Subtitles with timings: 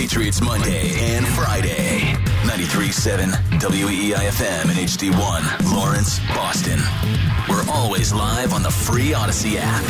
[0.00, 2.14] Patriots Monday and Friday.
[2.44, 6.80] 93.7 WEIFM and HD1, Lawrence, Boston.
[7.50, 9.84] We're always live on the free Audacy app.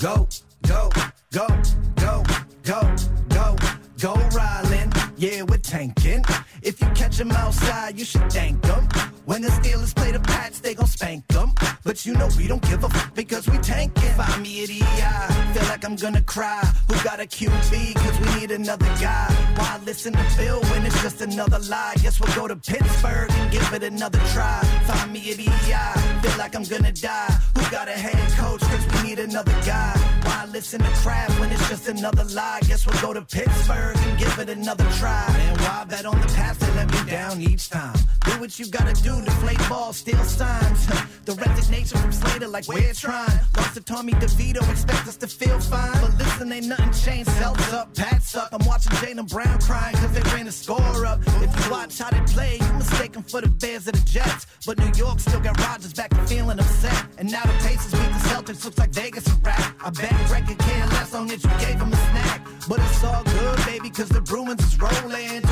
[0.00, 0.26] Go,
[0.66, 0.90] go,
[1.30, 1.46] go,
[1.94, 2.24] go,
[2.64, 2.96] go,
[3.28, 3.56] go,
[4.00, 5.12] go, Rylan.
[5.16, 6.24] Yeah, we're tanking.
[6.62, 8.88] If you catch them outside, you should thank them.
[9.28, 11.52] When the Steelers play the Pats, they gon' spank them.
[11.84, 14.14] But you know we don't give a fuck because we tanking.
[14.14, 16.64] Find me at EI, feel like I'm gonna cry.
[16.88, 17.94] Who got a QB?
[17.94, 19.28] Cause we need another guy.
[19.56, 21.92] Why listen to Bill when it's just another lie?
[22.02, 24.62] Guess we'll go to Pittsburgh and give it another try.
[24.86, 27.38] Find me at EI, feel like I'm gonna die.
[27.54, 28.62] Who got a head coach?
[28.62, 29.92] Cause we need another guy.
[30.24, 32.60] Why listen to Kraft when it's just another lie?
[32.66, 35.26] Guess we'll go to Pittsburgh and give it another try.
[35.28, 37.96] And why bet on the past and let me down each time?
[38.24, 40.86] Do what you gotta do, deflate balls, steal signs.
[41.24, 43.40] the resignation from Slater, like we're trying.
[43.56, 46.00] Lost to Tommy DeVito, expect us to feel fine.
[46.00, 47.30] But listen, ain't nothing changed.
[47.32, 48.48] Celts up, Pats up.
[48.52, 51.20] I'm watching Jaylen Brown crying cause they ran the score up.
[51.26, 54.46] If you watch how they play, you mistaken for the Bears or the Jets.
[54.66, 57.06] But New York still got Rodgers back to feeling upset.
[57.18, 59.74] And now the Pacers beat the Celtics, looks like Vegas a rap.
[59.84, 60.18] I bet
[60.58, 62.46] care less long it, you gave him a snack.
[62.68, 65.42] But it's all good, baby, cause the Bruins is rolling.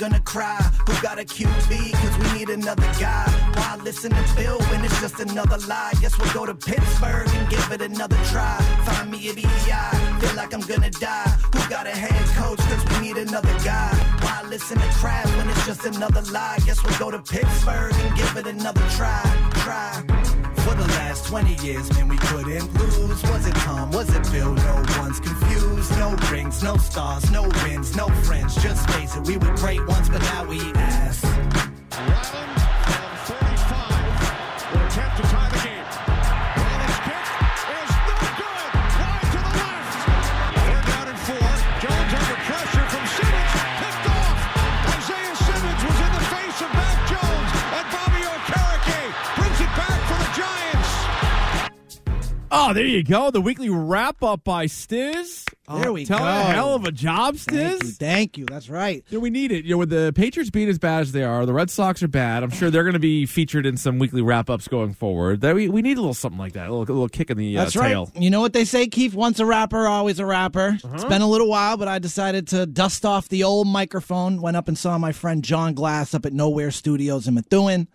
[0.00, 0.56] Gonna cry.
[0.86, 1.92] Who got a QB?
[1.92, 3.28] Cause we need another guy.
[3.54, 5.92] Why listen to Bill when it's just another lie?
[6.00, 8.56] Guess we'll go to Pittsburgh and give it another try.
[8.86, 10.20] Find me at EI.
[10.20, 11.28] Feel like I'm gonna die.
[11.52, 12.60] Who got a head coach?
[12.60, 13.90] Cause we need another guy.
[14.22, 16.58] Why listen to Kraft when it's just another lie?
[16.64, 19.20] Guess we'll go to Pittsburgh and give it another try.
[19.64, 20.29] Try.
[20.70, 23.20] For the last 20 years, man, we couldn't lose.
[23.24, 23.90] Was it Tom?
[23.90, 24.54] Was it Bill?
[24.54, 25.90] No one's confused.
[25.98, 28.54] No rings, no stars, no wins, no friends.
[28.62, 32.59] Just face it, we were great once, but now we ass.
[52.52, 53.30] Oh, there you go.
[53.30, 55.44] The weekly wrap up by Stiz.
[55.68, 56.24] There Oh, we tell go.
[56.24, 57.96] A hell of a job, Thank you, Stiz.
[57.96, 58.44] thank you.
[58.44, 59.04] That's right.
[59.08, 59.64] Yeah, we need it.
[59.64, 62.08] You know, with the Patriots being as bad as they are, the Red Sox are
[62.08, 62.42] bad.
[62.42, 65.42] I'm sure they're going to be featured in some weekly wrap ups going forward.
[65.42, 67.38] That we, we need a little something like that, a little, a little kick in
[67.38, 67.96] the uh, That's right.
[68.16, 69.14] You know what they say, Keith?
[69.14, 70.76] Once a rapper, always a rapper.
[70.82, 70.94] Uh-huh.
[70.94, 74.40] It's been a little while, but I decided to dust off the old microphone.
[74.42, 77.86] Went up and saw my friend John Glass up at Nowhere Studios in Methuen,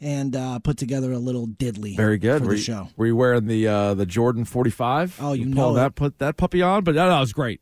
[0.00, 1.96] and uh, put together a little diddly.
[1.96, 2.40] Very good.
[2.42, 2.88] for were the you, show.
[2.96, 5.18] Were you wearing the uh, the Jordan 45?
[5.20, 7.60] Oh, you pull know that put that puppy on, but that, that was great.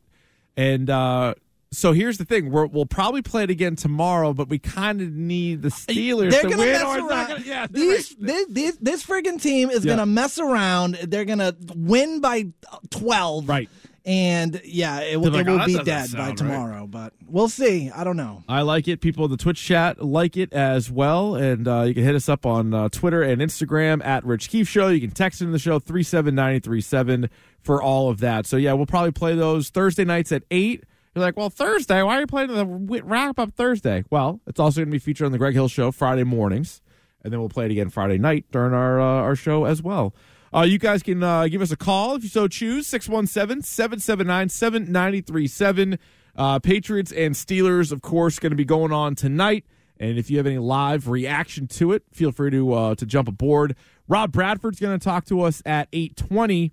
[0.57, 1.33] And uh,
[1.71, 5.11] so here's the thing: We're, we'll probably play it again tomorrow, but we kind of
[5.11, 6.71] need the Steelers They're to gonna win.
[6.73, 7.27] mess or around.
[7.29, 8.27] gonna- yeah, These, right.
[8.27, 9.93] this, this, this friggin' team is Yeah.
[9.93, 10.95] gonna mess around.
[11.03, 12.47] They're gonna win by
[12.91, 13.49] twelve.
[13.49, 13.69] Right.
[14.05, 16.87] And yeah, it, will- like, it "Oh, will that be dead by right." tomorrow.
[16.87, 17.89] But we'll see.
[17.89, 18.43] I don't know.
[18.49, 18.99] I like it.
[18.99, 21.35] People in the Twitch chat like it as well.
[21.35, 24.67] And uh, you can hit us up on uh, Twitter and Instagram at Rich Keefe
[24.67, 24.89] Show.
[24.89, 27.29] You can text into the show 37937
[27.61, 28.45] for all of that.
[28.45, 30.83] So, yeah, we'll probably play those Thursday nights at 8.
[31.15, 32.65] You're like, well, Thursday, why are you playing the
[33.03, 34.03] wrap up Thursday?
[34.09, 36.81] Well, it's also going to be featured on the Greg Hill Show Friday mornings.
[37.23, 40.13] And then we'll play it again Friday night during our, uh, our show as well.
[40.53, 44.49] Uh, you guys can uh, give us a call if you so choose 617 779
[44.49, 45.97] 7937.
[46.35, 49.65] Uh, Patriots and Steelers, of course, going to be going on tonight.
[49.99, 53.27] And if you have any live reaction to it, feel free to uh, to jump
[53.27, 53.75] aboard.
[54.07, 56.71] Rob Bradford's going to talk to us at 820.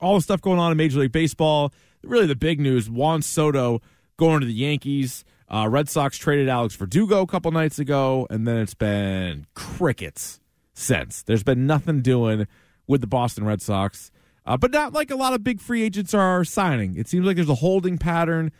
[0.00, 1.72] All the stuff going on in Major League Baseball.
[2.02, 3.82] Really, the big news: Juan Soto
[4.16, 5.24] going to the Yankees.
[5.48, 10.40] Uh, Red Sox traded Alex Verdugo a couple nights ago, and then it's been crickets
[10.72, 11.22] since.
[11.22, 12.46] There's been nothing doing
[12.86, 14.10] with the Boston Red Sox,
[14.46, 16.96] uh, but not like a lot of big free agents are signing.
[16.96, 18.52] It seems like there's a holding pattern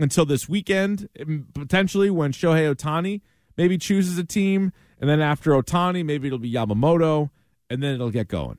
[0.00, 1.08] until this weekend,
[1.54, 3.20] potentially when Shohei Ohtani
[3.56, 7.30] maybe chooses a team, and then after Ohtani, maybe it'll be Yamamoto,
[7.68, 8.58] and then it'll get going.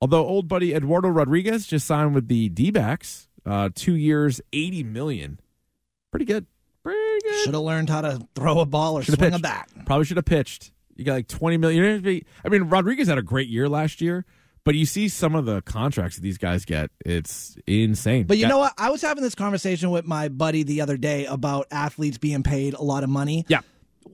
[0.00, 5.40] Although old buddy Eduardo Rodriguez just signed with the D-backs, uh, two years, eighty million,
[6.10, 6.46] pretty good,
[6.82, 7.44] pretty good.
[7.44, 9.70] Should have learned how to throw a ball or Should've swing a bat.
[9.86, 10.72] Probably should have pitched.
[10.96, 12.24] You got like twenty million.
[12.44, 14.24] I mean, Rodriguez had a great year last year,
[14.64, 16.90] but you see some of the contracts that these guys get.
[17.04, 18.24] It's insane.
[18.24, 18.72] But you know what?
[18.78, 22.74] I was having this conversation with my buddy the other day about athletes being paid
[22.74, 23.44] a lot of money.
[23.48, 23.60] Yeah.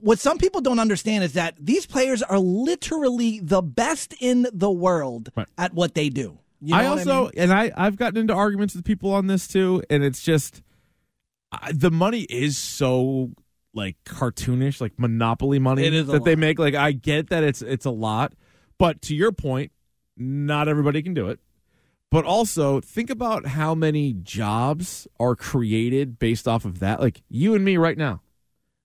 [0.01, 4.69] What some people don't understand is that these players are literally the best in the
[4.71, 5.47] world Right.
[5.57, 6.37] at what they do.
[6.61, 7.31] You know I also mean?
[7.37, 10.61] and I I've gotten into arguments with people on this too, and it's just
[11.51, 13.31] I, the money is so
[13.73, 16.59] like cartoonish, like monopoly money It is a that they make.
[16.59, 18.33] Like I get that it's it's a lot,
[18.77, 19.71] but to your point,
[20.17, 21.39] not everybody can do it.
[22.11, 26.99] But also think about how many jobs are created based off of that.
[26.99, 28.21] Like you and me right now.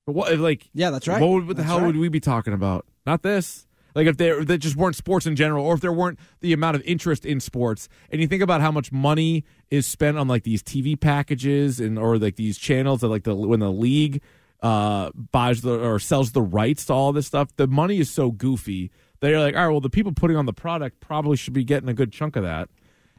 [0.06, 1.20] What like Yeah, that's right.
[1.20, 1.86] what, would, what the hell right.
[1.86, 2.86] would we be talking about?
[3.04, 3.66] Not this.
[3.94, 6.76] Like if there that just weren't sports in general, or if there weren't the amount
[6.76, 10.44] of interest in sports, and you think about how much money is spent on like
[10.44, 14.22] these TV packages and or like these channels that like the when the league
[14.62, 18.30] uh buys the or sells the rights to all this stuff, the money is so
[18.30, 18.90] goofy.
[19.20, 21.88] They're like, all right, well, the people putting on the product probably should be getting
[21.88, 22.68] a good chunk of that,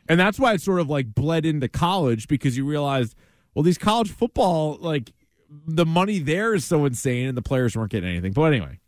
[0.07, 3.15] and that's why it sort of like bled into college because you realized,
[3.53, 5.11] well, these college football like
[5.65, 8.33] the money there is so insane, and the players weren't getting anything.
[8.33, 8.79] But anyway.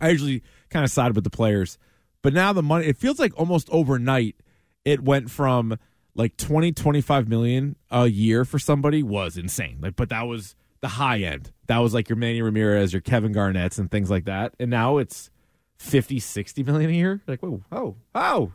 [0.00, 1.78] I usually kind of sided with the players.
[2.22, 4.36] But now the money, it feels like almost overnight,
[4.84, 5.78] it went from
[6.14, 9.78] like 20, 25 million a year for somebody was insane.
[9.80, 10.54] Like, but that was
[10.84, 11.50] the high end.
[11.66, 14.54] That was like your Manny Ramirez, your Kevin Garnett's, and things like that.
[14.60, 15.30] And now it's
[15.78, 17.22] 50, 60 million a year.
[17.26, 18.52] Like, whoa, oh, oh.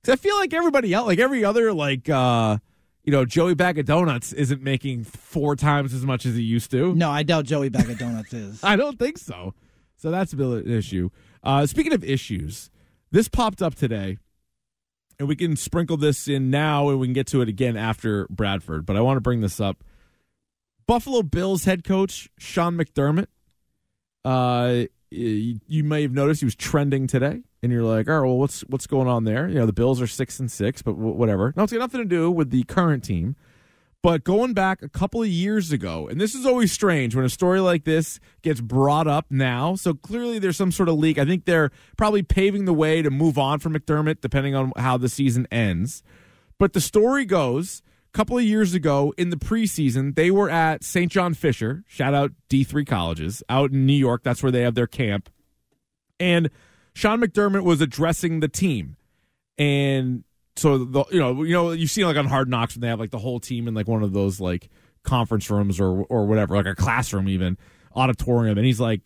[0.00, 2.58] Because I feel like everybody else, like every other, like, uh,
[3.04, 6.72] you know, Joey Bag of Donuts isn't making four times as much as he used
[6.72, 6.96] to.
[6.96, 8.58] No, I doubt Joey Bag of Donuts is.
[8.64, 9.54] I don't think so.
[9.96, 11.10] So that's a bit of an issue.
[11.44, 12.70] Uh, speaking of issues,
[13.12, 14.18] this popped up today,
[15.20, 18.26] and we can sprinkle this in now, and we can get to it again after
[18.28, 18.84] Bradford.
[18.84, 19.84] But I want to bring this up.
[20.86, 23.26] Buffalo Bills head coach Sean McDermott.
[24.24, 28.38] Uh, you, may have noticed he was trending today, and you're like, "All right, well,
[28.38, 31.14] what's what's going on there?" You know, the Bills are six and six, but w-
[31.14, 31.52] whatever.
[31.56, 33.36] No, it's got nothing to do with the current team.
[34.02, 37.28] But going back a couple of years ago, and this is always strange when a
[37.28, 39.76] story like this gets brought up now.
[39.76, 41.18] So clearly there's some sort of leak.
[41.18, 44.96] I think they're probably paving the way to move on from McDermott, depending on how
[44.96, 46.02] the season ends.
[46.58, 47.82] But the story goes
[48.12, 51.10] couple of years ago in the preseason, they were at St.
[51.10, 54.22] John Fisher, shout out D3 colleges, out in New York.
[54.22, 55.30] That's where they have their camp.
[56.20, 56.50] And
[56.94, 58.96] Sean McDermott was addressing the team.
[59.58, 60.24] And
[60.56, 63.00] so the you know you know you've seen like on Hard Knocks when they have
[63.00, 64.68] like the whole team in like one of those like
[65.02, 67.56] conference rooms or or whatever like a classroom even
[67.96, 69.02] auditorium and he's like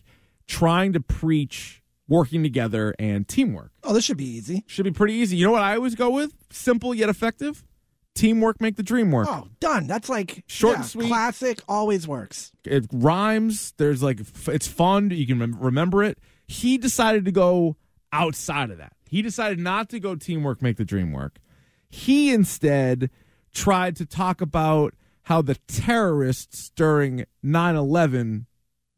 [0.47, 4.62] trying to preach working together and teamwork Oh, this should be easy.
[4.67, 7.64] should be pretty easy you know what I always go with simple yet effective
[8.17, 9.29] teamwork make the dream work?
[9.31, 9.87] Oh, done.
[9.87, 11.09] That's like Short yeah, and sweet.
[11.09, 12.53] Classic always works.
[12.65, 13.73] it rhymes.
[13.77, 15.11] There's like it's fun.
[15.11, 16.19] You can rem- remember it.
[16.49, 17.77] He decided to go
[18.13, 18.93] outside of that.
[19.09, 21.39] He decided not to go teamwork make the dream work.
[21.89, 23.11] He instead
[23.55, 28.47] tried to talk about how the terrorists during 9-11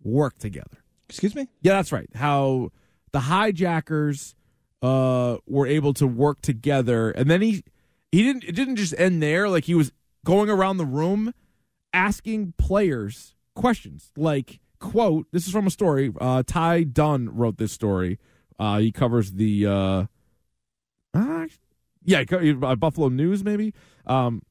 [0.02, 0.78] worked together.
[1.08, 1.48] Excuse me.
[1.62, 2.08] yeah that's right.
[2.14, 2.70] How
[3.12, 4.34] the hijackers
[4.82, 7.10] uh were able to work together.
[7.10, 7.64] And then he
[8.12, 9.48] he didn't it didn't just end there.
[9.48, 9.92] Like he was
[10.24, 11.34] going around the room
[11.92, 14.10] asking players questions.
[14.16, 18.18] Like quote this is from a story uh Ty Dunne wrote this story.
[18.58, 20.04] Uh he covers the uh,
[21.14, 21.46] uh
[22.04, 23.74] yeah uh, buffalo news maybe.
[24.06, 24.42] Um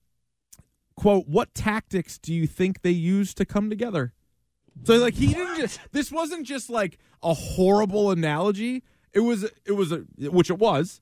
[0.96, 4.14] quote what tactics do you think they used to come together?
[4.84, 8.84] So like he didn't just this wasn't just like a horrible analogy.
[9.14, 11.02] It was it was a which it was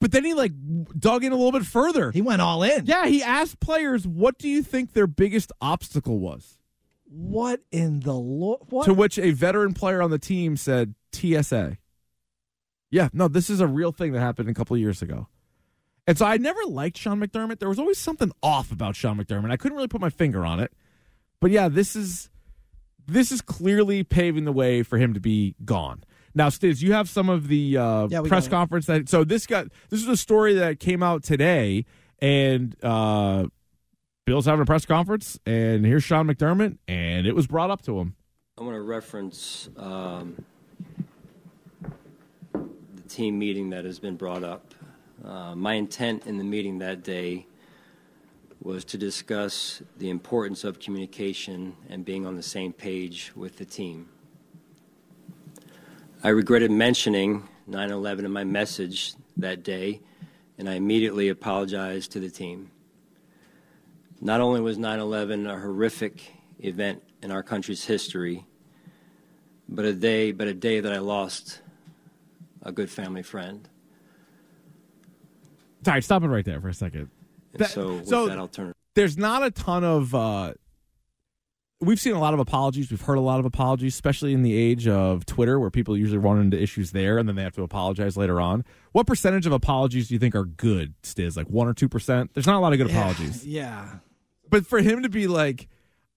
[0.00, 0.52] but then he like
[0.98, 2.86] dug in a little bit further He went all in.
[2.86, 6.58] yeah, he asked players, "What do you think their biggest obstacle was?"
[7.10, 8.60] What in the Lord?
[8.84, 11.78] To which a veteran player on the team said, "TSA."
[12.90, 15.28] Yeah, no, this is a real thing that happened a couple of years ago.
[16.06, 17.58] And so I never liked Sean McDermott.
[17.58, 19.50] There was always something off about Sean McDermott.
[19.50, 20.72] I couldn't really put my finger on it.
[21.40, 22.30] But yeah, this is
[23.06, 26.04] this is clearly paving the way for him to be gone.
[26.38, 29.08] Now, Stiz, you have some of the uh, Yeah, press conference that.
[29.08, 31.84] So this got this is a story that came out today,
[32.20, 33.46] and uh,
[34.24, 37.98] Bills having a press conference, and here's Sean McDermott, and it was brought up to
[37.98, 38.14] him.
[38.56, 40.44] I want to reference um,
[42.52, 44.76] the team meeting that has been brought up.
[45.24, 47.46] Uh, my intent in the meeting that day
[48.62, 53.64] was to discuss the importance of communication and being on the same page with the
[53.64, 54.08] team.
[56.22, 60.00] I regretted mentioning 9 11 in my message that day,
[60.58, 62.70] and I immediately apologized to the team.
[64.20, 66.20] Not only was 9 11 a horrific
[66.58, 68.44] event in our country's history,
[69.68, 71.60] but a day, but a day that I lost
[72.62, 73.68] a good family friend.
[75.84, 77.10] Sorry, stop it right there for a second.
[77.52, 80.54] And That- so, so- that, there's not a ton of uh
[81.80, 84.54] we've seen a lot of apologies we've heard a lot of apologies especially in the
[84.54, 87.62] age of twitter where people usually run into issues there and then they have to
[87.62, 91.68] apologize later on what percentage of apologies do you think are good stiz like 1
[91.68, 93.98] or 2% there's not a lot of good apologies Yeah.
[94.50, 95.68] but for him to be like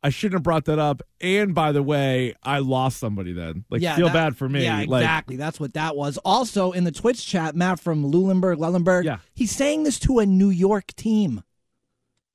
[0.04, 1.04] I shouldn't have brought that up.
[1.22, 3.66] And by the way, I lost somebody then.
[3.70, 4.64] Like, Yeah, feel that- bad for me.
[4.64, 5.36] Yeah, Like, exactly.
[5.36, 6.18] That's what that was.
[6.26, 9.18] Also, in the Twitch chat, Matt from Lulenberg, Lellenberg, Yeah.
[9.36, 11.44] he's saying this to a New York team.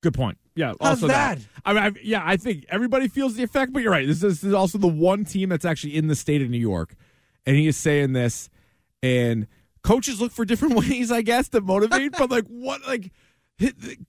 [0.01, 0.37] Good point.
[0.57, 0.73] Yeah.
[0.81, 1.39] How's also that?
[1.65, 4.05] I mean, I, yeah, I think everybody feels the effect, but you're right.
[4.07, 6.57] This is, this is also the one team that's actually in the state of New
[6.57, 6.95] York,
[7.45, 8.49] and he is saying this,
[9.03, 9.47] and
[9.83, 12.13] coaches look for different ways, I guess, to motivate.
[12.17, 13.11] but like, what, like,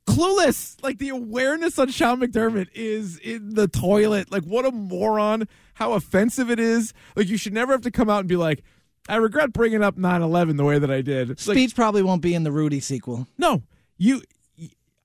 [0.06, 0.82] clueless.
[0.82, 4.30] Like the awareness on Sean McDermott is in the toilet.
[4.30, 5.48] Like, what a moron!
[5.74, 6.92] How offensive it is.
[7.16, 8.62] Like, you should never have to come out and be like.
[9.10, 11.30] I regret bringing up 9/11 the way that I did.
[11.30, 13.26] It's like, Speech probably won't be in the Rudy sequel.
[13.38, 13.62] no,
[13.96, 14.20] you.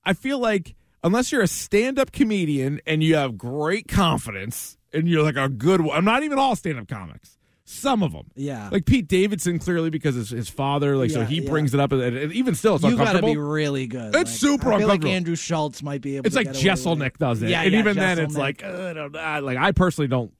[0.04, 0.74] I feel like
[1.04, 5.80] unless you're a stand-up comedian and you have great confidence and you're like a good
[5.82, 5.96] one.
[5.96, 7.38] I'm not even all stand-up comics.
[7.66, 8.68] Some of them, Yeah.
[8.70, 10.96] like Pete Davidson, clearly because it's his father.
[10.98, 11.48] Like so, Yeah, he yeah.
[11.48, 13.32] brings it up, and, and even still, it's You got to uncomfortable.
[13.32, 14.14] be really good.
[14.14, 15.14] It's super I feel like uncomfortable.
[15.14, 16.80] Andrew Schulz might be able it's to like get away with
[17.14, 19.40] Jeselnik does it, Yeah, and yeah, even then, it's like, uh, I don't know.
[19.42, 20.32] like I personally don't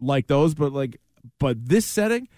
[0.00, 1.00] like those, but like,
[1.40, 2.28] but this setting.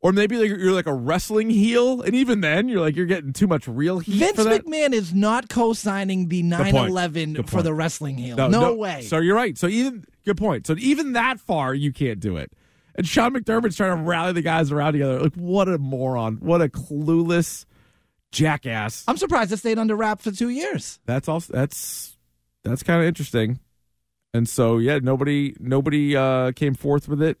[0.00, 3.32] Or maybe like you're like a wrestling heel, and even then you're like you're getting
[3.32, 4.64] too much real heat Vince for that.
[4.64, 8.36] McMahon is not co-signing the 9/11 Good for the wrestling heel.
[8.48, 9.02] No, way.
[9.02, 9.58] So you're right.
[9.58, 10.68] So even good point.
[10.68, 12.52] So even that far, you can't do it.
[12.94, 15.20] And Sean McDermott's trying to rally the guys around together.
[15.20, 16.36] Like what a moron!
[16.36, 17.64] What a clueless
[18.30, 19.04] jackass.
[19.08, 21.00] I'm surprised it stayed under wrap for two years.
[21.06, 22.16] That's also that's
[22.62, 23.58] that's kind of interesting.
[24.34, 27.38] And so yeah, nobody nobody uh, came forth with it.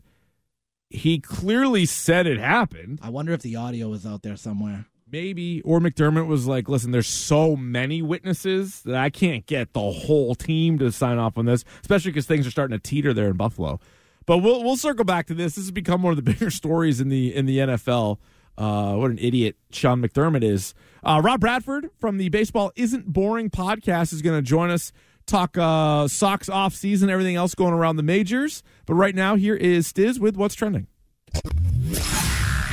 [0.90, 3.00] He clearly said it happened.
[3.02, 4.86] I wonder if the audio is out there somewhere.
[5.10, 9.80] Maybe or McDermott was like, "Listen, there's so many witnesses that I can't get the
[9.80, 13.28] whole team to sign off on this, especially because things are starting to teeter there
[13.28, 13.80] in Buffalo."
[14.26, 15.54] But we'll we'll circle back to this.
[15.54, 18.18] This has become one of the bigger stories in the in the NFL.
[18.58, 20.74] Uh, what an idiot Sean McDermott is.
[21.04, 24.92] Uh, Rob Bradford from the Baseball Isn't Boring podcast is going to join us.
[25.28, 28.62] Talk uh, Sox off season, everything else going around the majors.
[28.86, 30.86] But right now, here is Stiz with what's trending.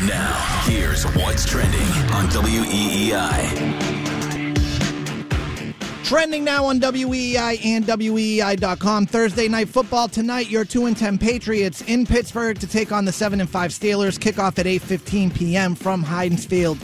[0.08, 1.82] Now, here's what's trending
[2.14, 3.76] on WEEI.
[6.06, 9.06] Trending now on WEEI and WEEI.com.
[9.08, 10.50] Thursday night football tonight.
[10.50, 14.18] Your two and ten Patriots in Pittsburgh to take on the seven and five Steelers.
[14.18, 15.76] Kickoff at eight fifteen p.m.
[15.76, 16.78] from Heinz Field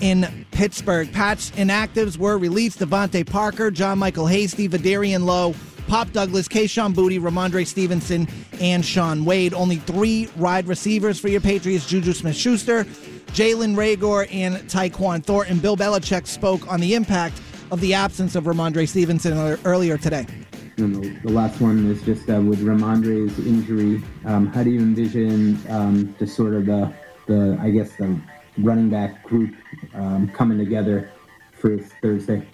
[0.00, 1.12] in Pittsburgh.
[1.12, 2.78] Patch inactives were released.
[2.78, 5.54] DeVante Parker, JaMycal Hasty, Vederian Lowe,
[5.88, 8.26] Pop Douglas, Kayshon Boutte, Rhamondre Stevenson,
[8.60, 9.54] and Shaun Wade.
[9.54, 15.58] Only three wide receivers for your Patriots: JuJu Smith-Schuster, Jalen Reagor, and Tyquan Thornton.
[15.58, 20.26] Bill Belichick spoke on the impact of the absence of Rhamondre Stevenson earlier today.
[20.78, 24.02] And the, the last one is just uh, with Rhamondre's injury.
[24.24, 26.92] Um, how do you envision um, just sort of the,
[27.26, 28.20] the, I guess, the
[28.58, 29.54] running back group
[29.94, 31.10] um, coming together
[31.52, 32.46] for Thursday?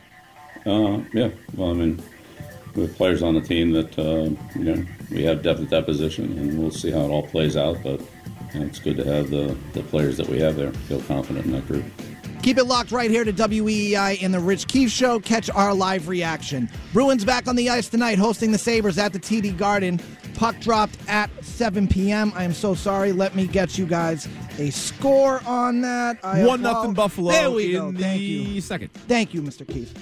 [0.65, 1.31] Uh, yeah.
[1.55, 2.03] Well, I mean,
[2.75, 5.87] we have players on the team that uh, you know we have depth at that
[5.87, 7.83] position, and we'll see how it all plays out.
[7.83, 8.01] But
[8.55, 10.73] you know, it's good to have the the players that we have there.
[10.73, 11.85] Feel confident in that group.
[12.43, 15.21] Keep it locked right here to WEEI and the Rich Keefe Show.
[15.21, 16.69] Catch our live reaction.
[16.93, 20.01] Bruins back on the ice tonight, hosting the Sabres at the TD Garden.
[20.35, 22.33] Puck dropped at 7 p.m.
[22.35, 23.13] I am so sorry.
[23.13, 26.19] Let me get you guys a score on that.
[26.25, 28.01] I One apol- nothing Buffalo There we in go.
[28.01, 28.61] Thank the you.
[28.61, 28.93] second.
[29.09, 29.67] Thank you, Mr.
[29.67, 29.93] Keith.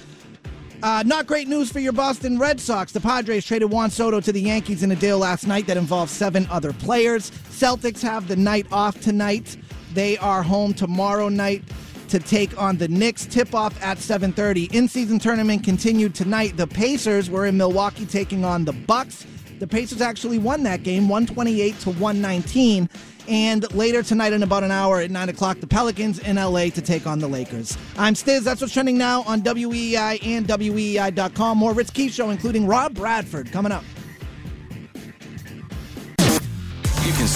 [0.83, 2.91] Uh, not great news for your Boston Red Sox.
[2.91, 6.11] The Padres traded Juan Soto to the Yankees in a deal last night that involves
[6.11, 7.29] seven other players.
[7.51, 9.57] Celtics have the night off tonight.
[9.93, 11.63] They are home tomorrow night
[12.07, 13.27] to take on the Knicks.
[13.27, 14.73] Tip off at 7:30.
[14.73, 16.57] In-season tournament continued tonight.
[16.57, 19.25] The Pacers were in Milwaukee taking on the Bucks.
[19.61, 22.89] The Pacers actually won that game, 128 to 119.
[23.27, 26.81] And later tonight, in about an hour at 9 o'clock, the Pelicans in LA to
[26.81, 27.77] take on the Lakers.
[27.95, 28.41] I'm Stiz.
[28.41, 31.59] That's what's trending now on WEEI and WEEI.com.
[31.59, 33.83] More Rich Keefe Show, including Rob Bradford, coming up.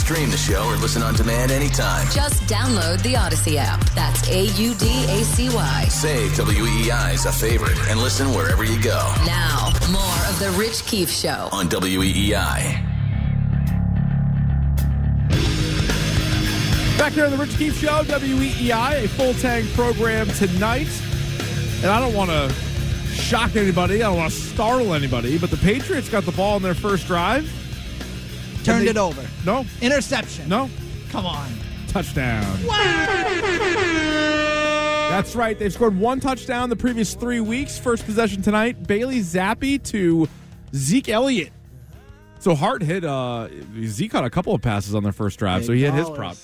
[0.05, 2.05] Stream the show or listen on demand anytime.
[2.11, 3.83] Just download the Audacy app.
[3.95, 5.85] That's A U D A C Y.
[5.85, 10.85] Save WEEI as a favorite and listen wherever you go Now, more of The Rich
[10.85, 11.49] Keefe Show.
[11.51, 12.27] on E WEEI.
[16.99, 21.01] Back here on the Rich Keefe Show, WEEI, a full tank program tonight.
[21.81, 22.53] And I don't want to
[23.15, 26.61] shock anybody, I don't want to startle anybody, but the Patriots got the ball in
[26.61, 27.51] their first drive.
[28.65, 29.25] Turned they- it over.
[29.45, 30.49] No, Interception.
[30.49, 30.69] no,
[31.11, 31.47] Come on.
[31.87, 32.43] touchdown.
[35.09, 35.57] That's right.
[35.57, 37.77] They've scored one touchdown the previous three weeks.
[37.77, 38.85] First possession tonight.
[38.87, 40.27] Bailey Zappe to
[40.75, 41.53] Zeke Elliott.
[42.39, 43.47] So Hart hit uh
[43.83, 46.15] Zeke caught a couple of passes on their first drive, so he hit his Big
[46.17, 46.35] prop.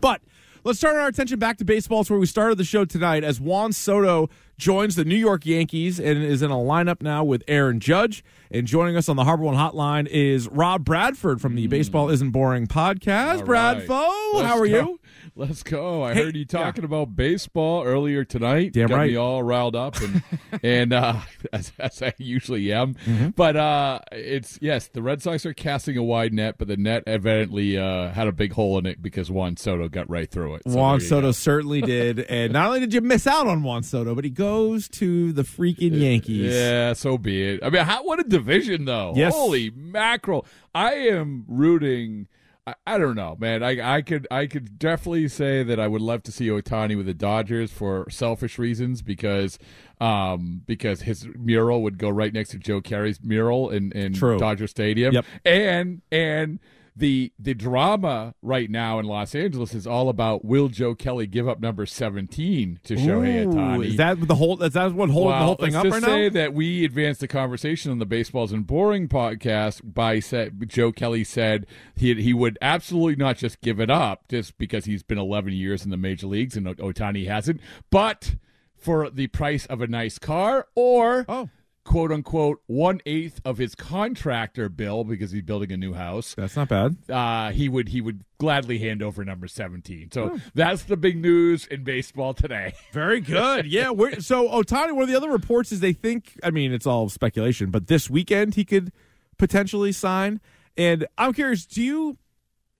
[0.00, 0.20] But
[0.64, 2.00] let's turn our attention back to baseball.
[2.02, 4.28] It's where we started the show tonight as Juan Soto
[4.58, 8.24] joins the New York Yankees and is in a lineup now with Aaron Judge.
[8.50, 11.70] And joining us on the Harbor One Hotline is Rob Bradford from the hmm.
[11.70, 13.40] Baseball Isn't Boring podcast.
[13.40, 14.46] All Bradfo, right.
[14.46, 15.00] how are you?
[15.36, 16.02] Let's go.
[16.02, 18.72] I Hey, heard you talking about baseball earlier tonight.
[18.72, 19.10] Damn Got right.
[19.10, 20.22] me all riled up, and
[20.62, 21.20] and uh,
[21.52, 22.94] as, as I usually am.
[22.94, 23.28] Mm-hmm.
[23.30, 27.04] But uh, it's yes, the Red Sox are casting a wide net, but the net
[27.06, 30.62] evidently uh, had a big hole in it because Juan Soto got right through it.
[30.66, 31.32] So Juan Soto go.
[31.32, 32.26] certainly did.
[32.32, 35.42] And not only did you miss out on Juan Soto, but he goes to the
[35.42, 36.52] freaking Yankees.
[36.54, 37.60] Yeah, so be it.
[37.62, 39.12] I mean, how, what a division, though.
[39.14, 39.34] Yes.
[39.34, 40.46] Holy mackerel!
[40.74, 42.28] I am rooting.
[42.66, 43.62] I, I don't know, man.
[43.62, 47.06] I I could I could definitely say that I would love to see Ohtani with
[47.06, 49.58] the Dodgers for selfish reasons because
[50.00, 54.38] um because his mural would go right next to Joe Carey's mural in in True.
[54.38, 55.14] Dodger Stadium.
[55.14, 55.24] Yep.
[55.44, 56.60] And and
[56.94, 61.48] the the drama right now in Los Angeles is all about will Joe Kelly give
[61.48, 63.86] up number 17 to Shohei Ooh, Ohtani?
[63.86, 64.62] Is that the whole?
[64.62, 66.34] Is that what holding the whole thing let's up just right say now?
[66.34, 71.24] that we advanced the conversation on the Baseball Isn't Boring podcast by said Joe Kelly
[71.24, 75.52] said he he would absolutely not just give it up just because he's been 11
[75.54, 78.36] years in the major leagues and Ohtani hasn't, but
[78.76, 81.48] for the price of a nice car or Oh.
[81.84, 86.54] Quote unquote one eighth of his contractor bill because he's building a new house That's
[86.54, 86.96] not bad.
[87.10, 91.66] uh, he would he would gladly hand over number 17 so that's the big news
[91.66, 93.66] in baseball today Very good.
[93.66, 93.90] Yeah.
[93.90, 96.38] We're, so Ohtani, one of the other reports is they think.
[96.44, 98.92] I mean, it's all speculation, but this weekend he could
[99.38, 100.40] potentially sign.
[100.76, 102.16] And I'm curious, do you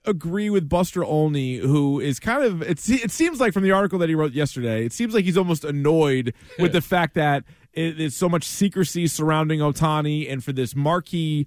[0.04, 2.88] agree with Buster Olney, who is kind of it?
[2.88, 5.64] It seems like from the article that he wrote yesterday, it seems like he's almost
[5.64, 10.74] annoyed with the fact that it is so much secrecy surrounding Ohtani, and for this
[10.76, 11.46] marquee,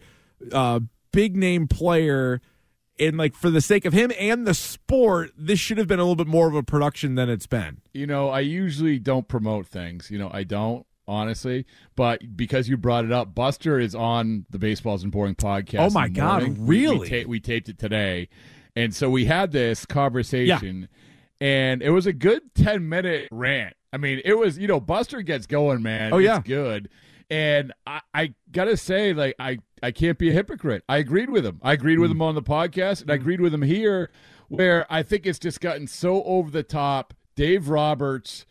[0.51, 0.79] uh,
[1.11, 2.41] big name player.
[2.97, 6.03] And like for the sake of him and the sport, this should have been a
[6.03, 7.81] little bit more of a production than it's been.
[7.93, 10.09] You know, I usually don't promote things.
[10.09, 11.65] You know, I don't honestly,
[11.97, 15.79] but because you brought it up, Buster is on the Baseball Isn't Boring podcast.
[15.79, 16.65] Oh, my God, morning.
[16.65, 16.99] We- really?
[17.09, 18.29] We, ta- we taped it today,
[18.77, 20.87] and so we had this conversation,
[21.41, 23.75] and it was a good ten minute rant.
[23.93, 26.13] I mean, it was you know Buster gets going, man.
[26.13, 26.41] Oh, It's yeah.
[26.43, 26.89] good.
[27.29, 30.83] And I, I gotta say, like I, I can't be a hypocrite.
[30.87, 31.59] I agreed with him.
[31.63, 32.01] I agreed Mm.
[32.01, 34.11] with him on the podcast, and I agreed with him here,
[34.47, 37.13] where I think it's just gotten so over the top.
[37.35, 38.45] Dave Roberts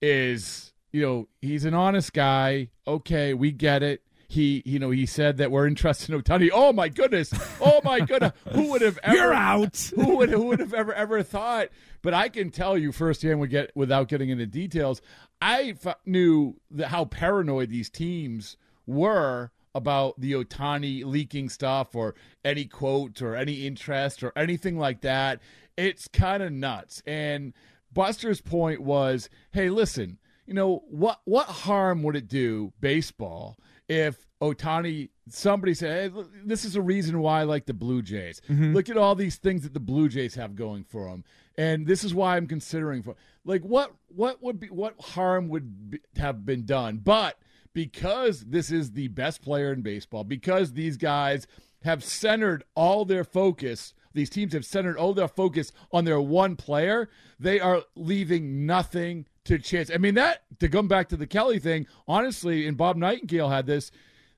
[0.00, 2.68] is, you know, he's an honest guy.
[2.86, 4.01] Okay, we get it.
[4.32, 6.48] He, you know, he said that we're interested in Ohtani.
[6.50, 7.34] Oh my goodness!
[7.60, 8.32] Oh my goodness!
[8.52, 9.14] Who would have ever?
[9.14, 9.76] You're out.
[9.94, 11.68] who would who would have ever ever thought?
[12.00, 15.02] But I can tell you firsthand, we get without getting into details.
[15.42, 22.14] I f- knew that how paranoid these teams were about the Ohtani leaking stuff or
[22.42, 25.40] any quote or any interest or anything like that.
[25.76, 27.02] It's kind of nuts.
[27.06, 27.52] And
[27.92, 31.20] Buster's point was, hey, listen, you know what?
[31.26, 35.10] What harm would it do baseball if Ohtani?
[35.28, 38.40] Somebody said, hey, this is a reason why I like the Blue Jays.
[38.48, 38.74] Mm-hmm.
[38.74, 41.24] Look at all these things that the Blue Jays have going for them,
[41.56, 43.14] and this is why I'm considering for.
[43.44, 43.92] Like, what?
[44.08, 44.66] What would be?
[44.66, 46.98] What harm would be, have been done?
[46.98, 47.38] But
[47.72, 51.46] because this is the best player in baseball, because these guys
[51.84, 56.56] have centered all their focus, these teams have centered all their focus on their one
[56.56, 59.90] player, they are leaving nothing to chance.
[59.92, 63.66] I mean, that, to come back to the Kelly thing, honestly, and Bob Nightingale had
[63.66, 63.90] this,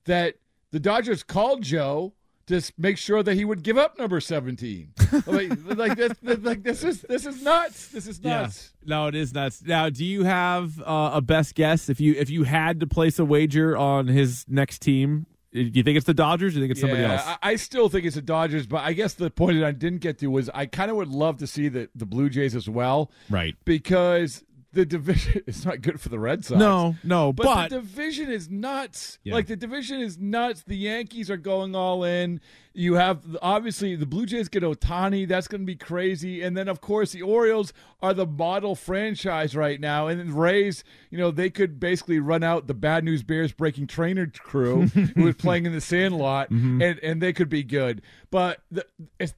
[0.04, 0.36] that
[0.70, 2.14] the Dodgers called Joe
[2.46, 4.92] to make sure that he would give up number 17.
[5.26, 7.88] like, like, this, like this is this is nuts.
[7.88, 8.72] This is nuts.
[8.84, 9.62] No, it is nuts.
[9.64, 13.18] Now, do you have uh, a best guess if you if you had to place
[13.18, 15.26] a wager on his next team?
[15.54, 16.52] Do you think it's the Dodgers?
[16.52, 17.22] Or do you think it's somebody Yeah, else?
[17.26, 20.00] I, I still think it's the Dodgers, but I guess the point that I didn't
[20.00, 22.68] get to was I kind of would love to see the, the Blue Jays as
[22.68, 23.10] well.
[23.30, 23.54] Right.
[23.64, 24.42] Because
[24.74, 26.58] the division is not good for the Red Sox.
[26.58, 29.18] No, no, But, but, the division is nuts.
[29.24, 29.34] Yeah.
[29.34, 30.62] Like the division is nuts.
[30.66, 32.40] The Yankees are going all in.
[32.76, 35.28] You have obviously the Blue Jays get Ohtani.
[35.28, 36.42] That's going to be crazy.
[36.42, 40.08] And then of course the Orioles are the model franchise right now.
[40.08, 43.86] And then Rays, you know, they could basically run out the Bad News Bears breaking
[43.86, 46.82] trainer crew who was playing in the Sandlot, Mm-hmm.
[46.82, 48.02] and and they could be good.
[48.30, 48.84] But the,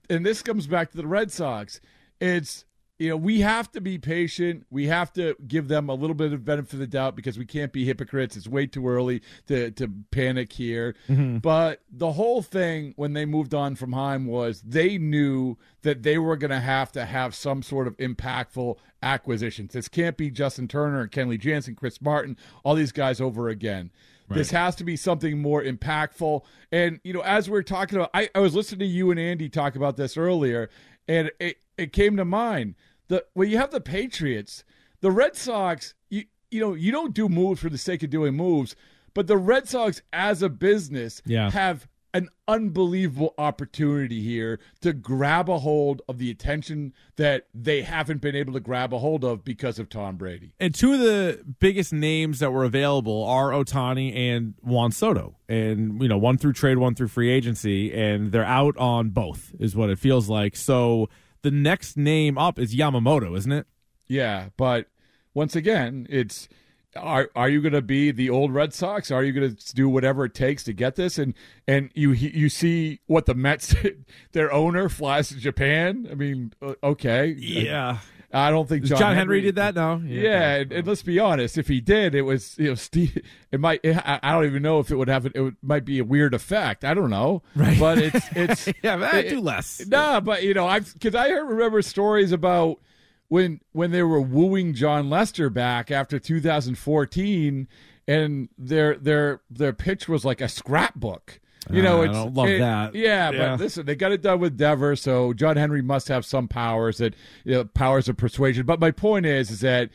[0.08, 1.80] and this comes back to the Red Sox.
[2.20, 2.64] It's
[2.98, 4.66] you know, we have to be patient.
[4.70, 7.44] We have to give them a little bit of benefit of the doubt because we
[7.44, 8.36] can't be hypocrites.
[8.36, 10.94] It's way too early to, to panic here.
[11.08, 11.38] Mm-hmm.
[11.38, 16.16] But the whole thing when they moved on from Chaim was they knew that they
[16.16, 19.72] were going to have to have some sort of impactful acquisitions.
[19.72, 23.90] This can't be Justin Turner and Kenley Jansen, Chris Martin, all these guys over again.
[24.28, 26.42] This has to be something more impactful.
[26.72, 29.20] And, you know, as we are talking about, I, I was listening to you and
[29.20, 30.68] Andy talk about this earlier,
[31.08, 32.74] and it, it came to mind
[33.08, 34.64] the when you have the Patriots,
[35.00, 38.34] the Red Sox, you you know, you don't do moves for the sake of doing
[38.34, 38.76] moves,
[39.14, 41.50] but the Red Sox as a business Yeah.
[41.50, 48.22] have an unbelievable opportunity here to grab a hold of the attention that they haven't
[48.22, 50.54] been able to grab a hold of because of Tom Brady.
[50.58, 55.36] And two of the biggest names that were available are Ohtani and Juan Soto.
[55.46, 59.54] And, you know, one through trade, one through free agency, and they're out on both,
[59.60, 60.56] is what it feels like.
[60.56, 61.10] So
[61.42, 63.66] the next name up is Yamamoto, isn't it?
[64.08, 64.86] Yeah, but
[65.34, 66.48] once again, it's
[66.96, 69.10] are are you going to be the old Red Sox?
[69.10, 71.18] Are you going to do whatever it takes to get this?
[71.18, 71.34] And
[71.68, 73.74] and you you see what the Mets,
[74.32, 76.08] their owner flies to Japan.
[76.10, 77.98] I mean, uh, okay, Yeah.
[78.32, 79.76] I don't think John, John, Henry, did that?
[79.76, 80.02] No.
[80.04, 81.56] Yeah, and, and let's be honest.
[81.56, 83.22] If he did, it was you know Steve.
[83.52, 83.80] It might.
[83.86, 85.26] I I don't even know if it would have.
[85.26, 86.84] It would, might be a weird effect.
[86.84, 87.42] I don't know.
[87.54, 87.78] Right.
[87.78, 89.86] But it's it's yeah, it- do less.
[89.86, 92.80] Nah, but you know, I've because I remember stories about
[93.28, 97.68] when when they were wooing Jon Lester back after 2014,
[98.08, 101.40] and their their their pitch was like a scrapbook.
[101.68, 102.94] You know, Uh, I it's don't love it- that.
[102.94, 103.38] Yeah, Yeah.
[103.56, 106.98] but listen, they got it done with Dever, so John Henry must have some powers
[106.98, 108.64] that you know, powers of persuasion.
[108.66, 109.90] But my point is, is that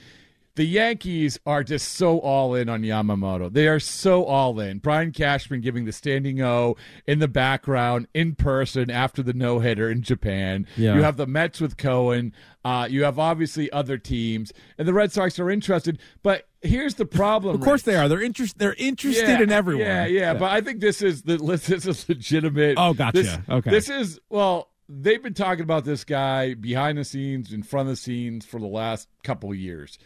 [0.55, 3.51] the Yankees are just so all in on Yamamoto.
[3.51, 4.79] They are so all in.
[4.79, 6.75] Brian Cashman giving the standing O
[7.07, 10.67] in the background in person after the no hitter in Japan.
[10.75, 10.95] Yeah.
[10.95, 12.33] You have the Mets with Cohen.
[12.65, 15.97] Uh, you have obviously other teams, and the Red Sox are interested.
[16.21, 17.55] But here's the problem.
[17.55, 17.85] Of course Rich.
[17.85, 18.07] they are.
[18.09, 18.59] They're interested.
[18.59, 19.85] They're interested Yeah, in everyone.
[19.87, 22.75] Yeah, yeah, But I think this is the this is legitimate.
[22.77, 23.21] Oh, gotcha.
[23.21, 23.69] This, Okay.
[23.71, 24.67] This is well.
[24.93, 28.59] They've been talking about this guy behind the scenes, in front of the scenes for
[28.59, 29.97] the last couple of years.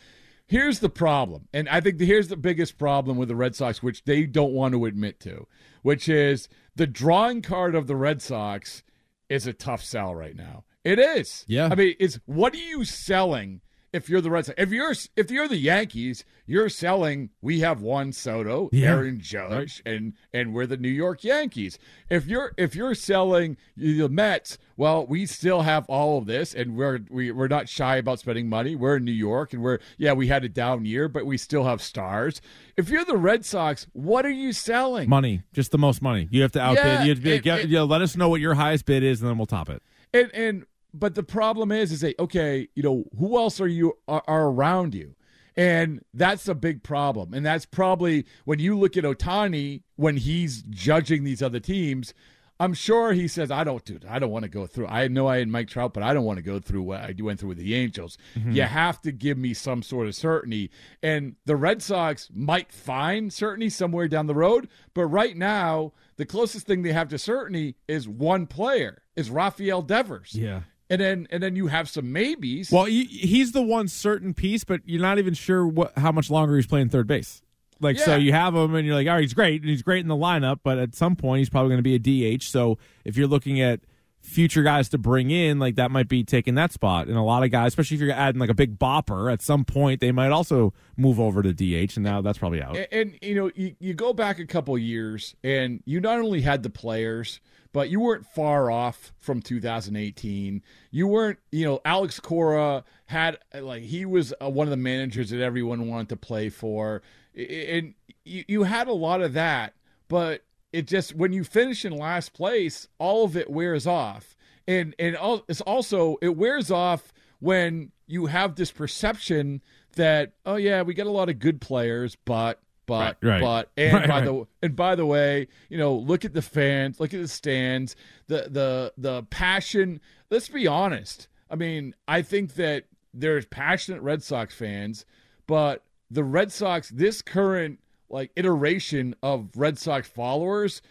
[0.48, 3.82] Here's the problem, and I think the, here's the biggest problem with the Red Sox,
[3.82, 5.48] which they don't want to admit to,
[5.82, 8.84] which is the drawing card of the Red Sox
[9.28, 10.64] is a tough sell right now.
[10.84, 11.46] It is.
[11.48, 11.70] Yeah.
[11.72, 13.62] I mean, it's what are you selling
[13.96, 14.56] if you're the Red Sox?
[14.62, 17.30] If you're if you're the Yankees, you're selling.
[17.42, 18.90] We have Juan Soto, Yeah.
[18.92, 21.80] Aaron Judge, and and we're the New York Yankees.
[22.10, 26.76] If you're if you're selling the Mets, well, we still have all of this, and
[26.76, 28.76] we're we, we're not shy about spending money.
[28.76, 31.64] We're in New York, and we're yeah, we had a down year, but we still
[31.64, 32.42] have stars.
[32.78, 35.10] If you're the Red Sox, what are you selling?
[35.10, 36.28] Money, just the most money.
[36.30, 36.84] You have to outbid.
[36.86, 38.56] Yeah, you have to be, it- get, it- you know, let us know what your
[38.56, 39.82] highest bid is, and then we'll top it.
[40.14, 40.66] And and
[41.00, 44.48] but the problem is is that okay, you know, who else are you are, are
[44.48, 45.16] around you?
[45.58, 47.34] And that's a big problem.
[47.34, 52.14] And that's probably when you look at Ohtani when he's judging these other teams,
[52.60, 54.88] I'm sure he says, I don't do I don't want to go through.
[54.88, 57.14] I know I had Mike Trout, but I don't want to go through what I
[57.20, 58.18] went through with the Angels.
[58.38, 58.52] Mm-hmm.
[58.52, 60.72] You have to give me some sort of certainty.
[61.04, 66.26] And the Red Sox might find certainty somewhere down the road, but right now, the
[66.26, 70.34] closest thing they have to certainty is one player, is Rafael Devers.
[70.34, 70.62] Yeah.
[70.90, 72.72] And then and then you have some maybes.
[72.72, 76.30] Well, he, he's the one certain piece, but you're not even sure what how much
[76.30, 77.42] longer he's playing third base.
[77.82, 80.00] Like, so you have him, and you're like, all right, he's great, and he's great
[80.00, 82.44] in the lineup, but at some point, he's probably going to be a DH.
[82.44, 83.82] So if you're looking at
[84.26, 87.08] future guys to bring in, like that might be taking that spot.
[87.08, 89.64] And a lot of guys, especially if you're adding like a big bopper, at some
[89.64, 92.76] point they might also move over to DH, and now that's probably out.
[92.76, 96.42] And, and, you know, you, you go back a couple years, and you not only
[96.42, 97.40] had the players,
[97.76, 100.64] but you weren't far off from 2018.
[100.92, 105.32] You weren't, you know, Alex Cora had like he was uh, one of the managers
[105.32, 107.02] that everyone wanted to play for,
[107.36, 109.74] and you, you had a lot of that.
[110.08, 114.96] But it just when you finish in last place, all of it wears off, and
[114.98, 115.18] and
[115.50, 117.12] it's also it wears off
[117.42, 119.62] when you have this perception
[119.98, 123.42] that oh yeah we got a lot of good players, but but Right, right.
[123.42, 127.00] but and Right, by the and by the way, you know, look at the fans,
[127.00, 127.96] look at the stands,
[128.28, 130.02] the the the passion.
[130.30, 131.28] Let's be honest.
[131.50, 135.06] I mean, I think that there's passionate Red Sox fans,
[135.48, 140.82] but the Red Sox, this current like iteration of Red Sox followers,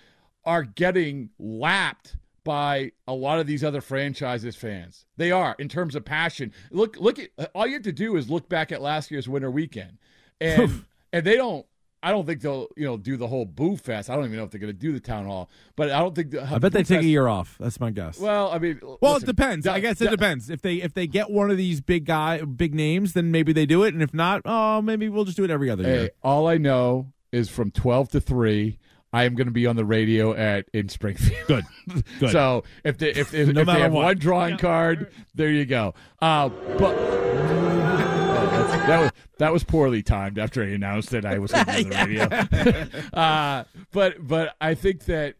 [0.44, 5.06] are getting lapped by a lot of these other franchises fans.
[5.16, 6.52] They are in terms of passion.
[6.70, 9.50] Look, look at all you have to do is look back at last year's winter
[9.50, 9.98] weekend,
[10.40, 11.66] and and they don't.
[12.04, 14.10] I don't think they'll you know do the whole boo fest.
[14.10, 16.14] I don't even know if they're going to do the town hall, but I don't
[16.14, 16.30] think.
[16.32, 17.56] The, I bet they take a year off.
[17.58, 18.18] That's my guess.
[18.20, 19.66] Well, I mean, Well, listen, it depends.
[19.66, 20.50] I guess it da- depends.
[20.50, 23.66] If they if they get one of these big guy big names, then maybe they
[23.66, 26.10] do it, and if not, oh, maybe we'll just do it every other Hey, year.
[26.22, 28.78] all I know is from twelve to three.
[29.12, 31.46] I am going to be on the radio at in Springfield.
[31.46, 31.64] Good,
[32.18, 32.30] good.
[32.30, 34.04] So if they if, if, No if they have what.
[34.04, 35.94] one drawing card, there you go.
[36.20, 37.23] Uh, but that's-
[38.86, 42.20] that was that was poorly timed after I announced that I was going to be
[42.20, 43.18] on the radio.
[43.18, 45.34] uh, but but I think that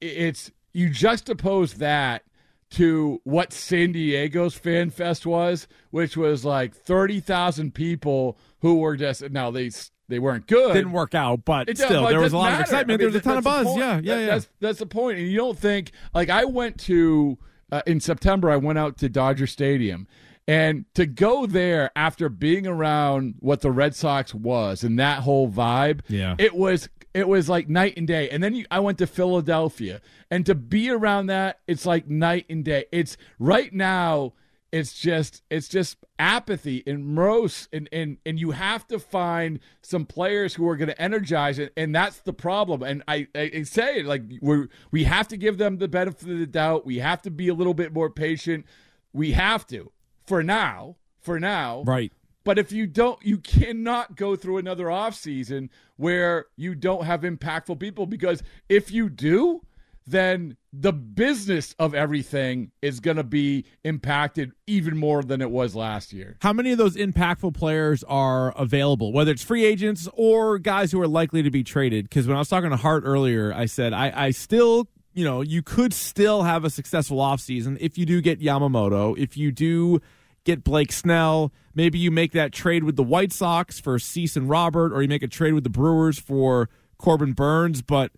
[0.00, 2.22] it's you juxtapose that
[2.70, 9.22] to what San Diego's Fan Fest was, which was like 30,000 people who were just
[9.30, 9.70] now they
[10.08, 10.72] they weren't good.
[10.74, 12.90] Didn't work out, but It still, there was a lot of excitement.
[12.90, 13.66] I mean, there was a ton of buzz.
[13.76, 14.26] Yeah, yeah, That- yeah.
[14.26, 15.18] That's that's the point.
[15.18, 17.38] And you don't think like I went to
[17.72, 18.50] uh, in September.
[18.50, 20.06] I went out to Dodger Stadium,
[20.48, 25.48] and to go there after being around what the Red Sox was and that whole
[25.48, 26.00] vibe.
[26.08, 26.34] Yeah.
[26.38, 28.30] it was it was like night and day.
[28.30, 32.46] And then you, I went to Philadelphia, and to be around that, it's like night
[32.48, 32.86] and day.
[32.90, 34.32] It's right now.
[34.70, 40.04] It's just it's just apathy and morose and and and you have to find some
[40.04, 43.62] players who are going to energize it and that's the problem and I, I, I
[43.62, 46.98] say it like we we have to give them the benefit of the doubt we
[46.98, 48.66] have to be a little bit more patient
[49.14, 49.90] we have to
[50.28, 52.12] for now for now Right.
[52.44, 57.78] but if you don't, you cannot go through another offseason where you don't have impactful
[57.80, 59.62] people because if you do,
[60.06, 65.74] then the business of everything is going to be impacted even more than it was
[65.74, 66.36] last year.
[66.40, 71.00] How many of those impactful players are available, whether it's free agents or guys who
[71.02, 72.04] are likely to be traded?
[72.08, 75.42] Because when I was talking to Hart earlier, I said I, I still, you know,
[75.42, 80.00] you could still have a successful offseason if you do get Yamamoto, if you do
[80.48, 84.48] get Blake Snell, maybe you make that trade with the White Sox for Cease and
[84.48, 88.10] Robert, or you make a trade with the Brewers for Corbin Burnes, but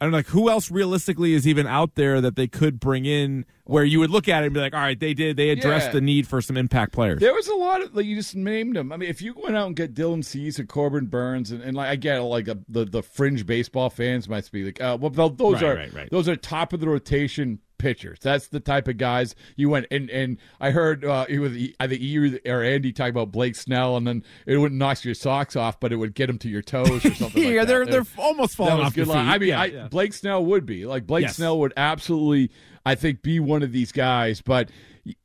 [0.00, 3.04] I don't know, like who else realistically is even out there that they could bring
[3.04, 5.50] in where you would look at it and be like, all right, they did, they
[5.50, 5.92] addressed Yeah.
[5.94, 7.18] the need for some impact players.
[7.18, 8.92] There was a lot of like you just named them.
[8.92, 11.76] I mean, if you went out and get Dylan Cease and Corbin Burnes, and, and
[11.76, 15.10] like I get like a, the the fringe baseball fans might be like, uh, well,
[15.30, 16.10] those Right, are right, right.
[16.12, 18.18] those are top of the rotation pitchers.
[18.20, 19.86] That's the type of guys you went.
[19.90, 23.54] And and I heard uh, it was I think you or Andy talk about Blake
[23.56, 26.48] Snell, and then it wouldn't knock your socks off, but it would get them to
[26.48, 27.42] your toes or something.
[27.52, 27.90] yeah, like they're that.
[27.90, 29.28] they're almost falling off good line.
[29.28, 29.88] I mean, Yeah, I, yeah.
[29.88, 31.36] Blake Snell would be like Blake Yes.
[31.36, 32.50] Snell would absolutely,
[32.84, 34.40] I think, be one of these guys.
[34.40, 34.70] But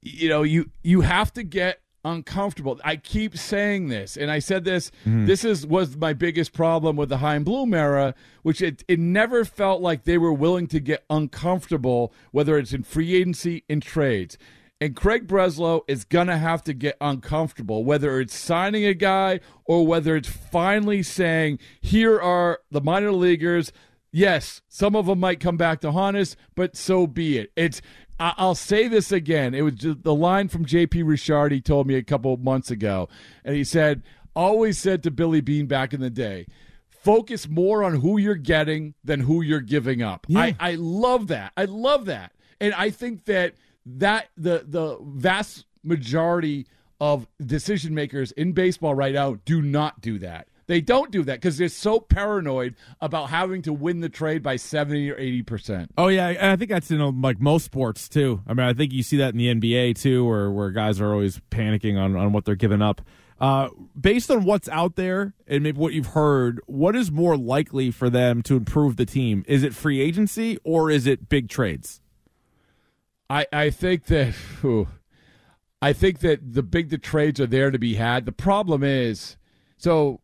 [0.01, 2.79] you know, you you have to get uncomfortable.
[2.83, 4.91] I keep saying this, and I said this.
[5.05, 5.25] Mm-hmm.
[5.25, 9.45] This is was my biggest problem with the Chaim Bloom era, which it it never
[9.45, 14.37] felt like they were willing to get uncomfortable, whether it's in free agency in trades.
[14.81, 19.39] And Craig Breslow is going to have to get uncomfortable, whether it's signing a guy
[19.63, 23.71] or whether it's finally saying, here are the minor leaguers.
[24.11, 27.53] Yes, some of them might come back to haunt us, but so be it.
[27.55, 27.81] It's
[28.19, 29.53] I'll say this again.
[29.53, 31.03] It was the line from J.P.
[31.03, 33.09] Ricciardi he told me a couple of months ago,
[33.43, 34.03] and he said,
[34.35, 36.47] always said to Billy Beane back in the day,
[36.89, 40.25] focus more on who you're getting than who you're giving up.
[40.59, 41.51] I, I love that.
[41.57, 42.31] I love that.
[42.61, 46.67] And I think that that the the vast majority
[47.01, 50.47] of decision makers in baseball right now do not do that.
[50.67, 54.55] They don't do that because they're so paranoid about having to win the trade by
[54.55, 55.89] 70 or 80%.
[55.97, 58.41] Oh yeah, and I think that's in like most sports too.
[58.47, 61.11] I mean, I think you see that in the NBA too, where where guys are
[61.11, 63.01] always panicking on on what they're giving up.
[63.39, 63.67] Uh,
[63.99, 68.09] based on what's out there and maybe what you've heard, what is more likely for
[68.09, 69.43] them to improve the team?
[69.47, 71.99] Is it free agency or is it big trades?
[73.29, 74.33] I, I think that
[75.81, 78.25] I think that the big the trades are there to be had.
[78.25, 79.35] The problem is,
[79.75, 80.21] so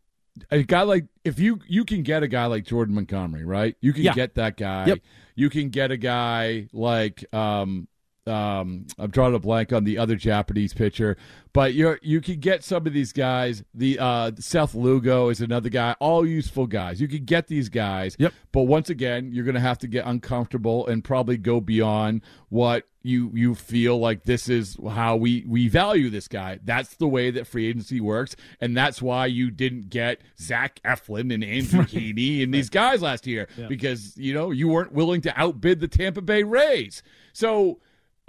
[0.51, 3.75] a guy like if you you can get a guy like Jordan Montgomery, right?
[3.81, 4.13] You can Yeah.
[4.13, 4.87] get that guy.
[4.87, 4.99] Yep.
[5.35, 7.87] You can get a guy like um
[8.29, 11.17] um I'm drawing a blank on the other Japanese pitcher,
[11.53, 13.63] but you're you can get some of these guys.
[13.73, 17.01] The uh Seth Lugo is another guy, all useful guys.
[17.01, 18.15] You can get these guys.
[18.19, 18.33] Yep.
[18.51, 22.85] But once again, you're going to have to get uncomfortable and probably go beyond what
[23.01, 26.59] you you feel like this is how we we value this guy.
[26.63, 31.33] That's the way that free agency works, and that's why you didn't get Zach Eflin
[31.33, 35.39] and Andrew Heaney and these guys last year because you know you weren't willing to
[35.39, 37.01] outbid the Tampa Bay Rays.
[37.31, 37.79] So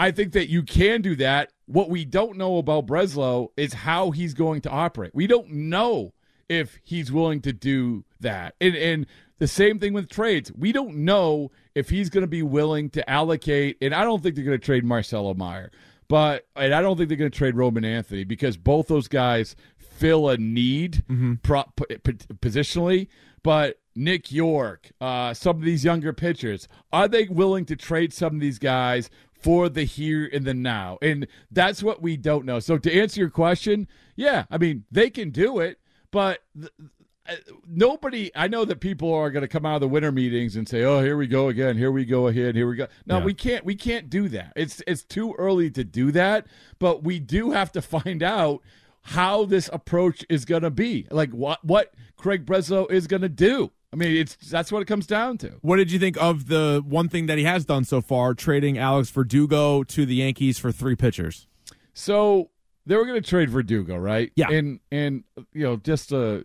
[0.01, 1.53] I think that you can do that.
[1.67, 5.15] What we don't know about Breslow is how he's going to operate.
[5.15, 6.15] We don't know
[6.49, 8.55] if he's willing to do that.
[8.63, 9.07] And and
[9.39, 10.51] the same thing with trades.
[10.57, 14.37] We don't know if he's going to be willing to allocate and I don't think
[14.37, 15.71] they're going to trade Marcelo Mayer.
[16.09, 19.55] But and I don't think they're going to trade Roman Anthony because both those guys
[19.77, 21.05] fill a need
[21.43, 23.09] pro, p- p- positionally.
[23.43, 28.35] But Nick Yorke, uh, some of these younger pitchers, are they willing to trade some
[28.35, 30.98] of these guys for the here and the now?
[31.03, 32.61] And that's what we don't know.
[32.61, 35.79] So to answer your question, yeah, I mean they can do it,
[36.11, 36.40] but.
[36.59, 36.70] th-
[37.68, 40.68] Nobody, I know that people are going to come out of the winter meetings and
[40.68, 41.76] say, "Oh, here we go again.
[41.76, 42.57] Here we go ahead.
[42.57, 43.24] Here we go." No, Yeah.
[43.24, 43.64] we can't.
[43.64, 44.53] We can't do that.
[44.57, 46.46] It's it's too early to do that.
[46.81, 48.62] But we do have to find out
[49.03, 51.07] how this approach is going to be.
[51.11, 53.70] Like what what Craig Breslow is going to do.
[53.92, 55.55] I mean, it's that's what it comes down to.
[55.62, 58.79] What did you think of the one thing that he has done so far, trading
[58.79, 61.46] Alex Verdugo to the Yankees for three pitchers?
[61.92, 62.50] So
[62.87, 64.31] they were going to trade Verdugo, right?
[64.37, 64.48] Yeah.
[64.50, 66.42] And and you know, just uh,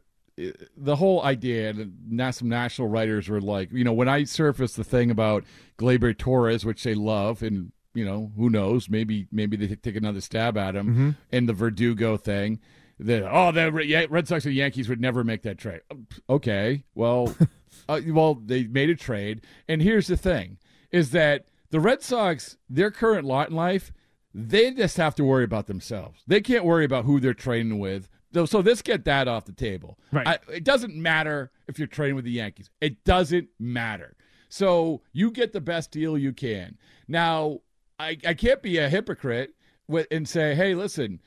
[0.75, 4.83] the whole idea, and some national writers were like, you know, when I surfaced the
[4.83, 5.43] thing about
[5.77, 10.19] Gleyber Torres, which they love, and you know, who knows, maybe maybe they take another
[10.21, 11.09] stab at him, Mm-hmm.
[11.31, 12.59] and the Verdugo thing.
[12.99, 15.81] The, oh, the Red Sox and Yankees would never make that trade.
[16.29, 17.35] Okay, well,
[17.89, 20.57] uh, well, they made a trade, and here's the thing:
[20.91, 23.91] is that the Red Sox, their current lot in life,
[24.33, 26.21] they just have to worry about themselves.
[26.27, 28.09] They can't worry about who they're trading with.
[28.33, 29.97] So, so let's get that off the table.
[30.11, 30.27] Right.
[30.27, 32.69] I, it doesn't matter if you're trading with the Yankees.
[32.81, 34.17] It doesn't matter.
[34.49, 36.77] So you get the best deal you can.
[37.07, 37.59] Now,
[37.97, 39.53] I, I can't be a hypocrite
[39.87, 41.21] with, and say, hey, listen,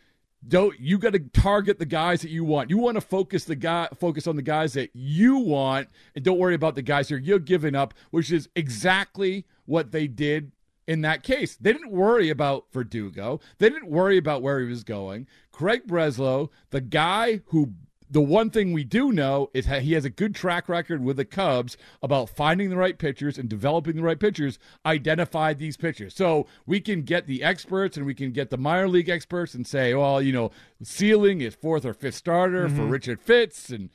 [0.47, 2.71] don't you got to target the guys that you want.
[2.71, 6.39] You want to focus the guy focus on the guys that you want and don't
[6.39, 10.53] worry about the guys that you're giving up, which is exactly what they did
[10.87, 11.57] in that case.
[11.57, 13.41] They didn't worry about Verdugo.
[13.59, 15.27] They didn't worry about where he was going.
[15.53, 17.75] Craig Breslow, the guy who
[18.11, 21.17] the one thing we do know is that he has a good track record with
[21.17, 26.15] the Cubs about finding the right pitchers and developing the right pitchers, identify these pitchers.
[26.15, 29.67] So we can get the experts and we can get the minor league experts and
[29.67, 30.51] say, well, you know,
[30.83, 32.91] ceiling is fourth or fifth starter for mm-hmm.
[32.91, 33.91] Richard Fitts and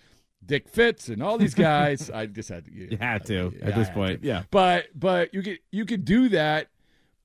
[0.45, 2.09] Dick Fitts and all these guys.
[2.13, 2.71] I just had to.
[2.71, 4.23] You had to Yeah, at I this had point.
[4.23, 4.43] Yeah.
[4.51, 6.69] But but you could you could do that,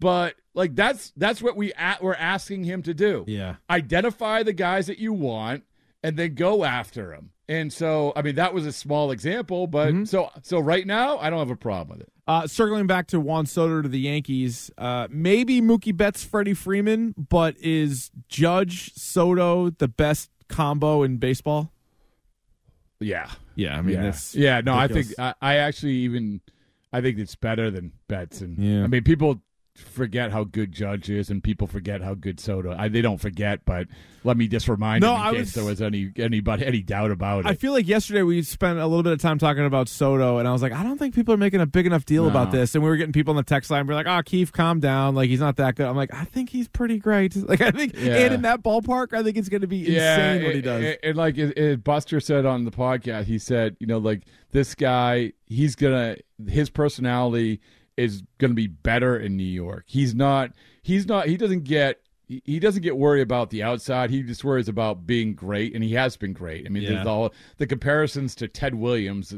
[0.01, 3.25] but like that's that's what we at, we're asking him to do.
[3.27, 3.57] Yeah.
[3.69, 5.65] Identify the guys that you want
[6.03, 7.31] and then go after them.
[7.49, 10.05] And so I mean that was a small example, but Mm-hmm.
[10.05, 12.13] so so right now I don't have a problem with it.
[12.27, 17.15] Uh, circling back to Juan Soto to the Yankees, uh, maybe Mookie Betts, Freddie Freeman,
[17.17, 21.73] but is Judge Soto the best combo in baseball?
[23.01, 23.31] Yeah.
[23.55, 24.13] Yeah, I mean, yeah.
[24.35, 26.41] yeah, no, I think I, I actually even
[26.93, 28.85] I think it's better than Betts and Yeah.
[28.85, 29.41] I mean people
[29.79, 32.75] forget how good Judge is and people forget how good Soto.
[32.77, 33.87] I, they don't forget, but
[34.25, 36.83] let me just remind No, them in I case was- there was any anybody any
[36.83, 37.47] doubt about it.
[37.47, 40.49] I feel like yesterday we spent a little bit of time talking about Soto, and
[40.49, 42.31] I was like, I don't think people are making a big enough deal No.
[42.31, 42.75] about this.
[42.75, 45.15] And we were getting people on the text line, we're like, oh, Keith, calm down.
[45.15, 45.87] Like, he's not that good.
[45.87, 47.35] I'm like, I think he's pretty great.
[47.49, 48.17] Like, I think, Yeah.
[48.17, 50.85] and in that ballpark, I think it's going to be insane what he does.
[50.85, 54.25] And, and like it, it- Buster said on the podcast, he said, you know, like
[54.51, 56.17] this guy, he's gonna
[56.49, 57.61] his personality
[57.99, 59.85] is gonna be better in New York.
[59.87, 60.53] He's not.
[60.83, 61.27] He's not.
[61.27, 62.01] He doesn't get.
[62.45, 64.11] he- doesn't get worried about the outside.
[64.11, 66.67] He just worries about being great, and he has been great.
[66.67, 66.91] I mean, Yeah.
[66.97, 69.35] there's all the comparisons to Ted Williams.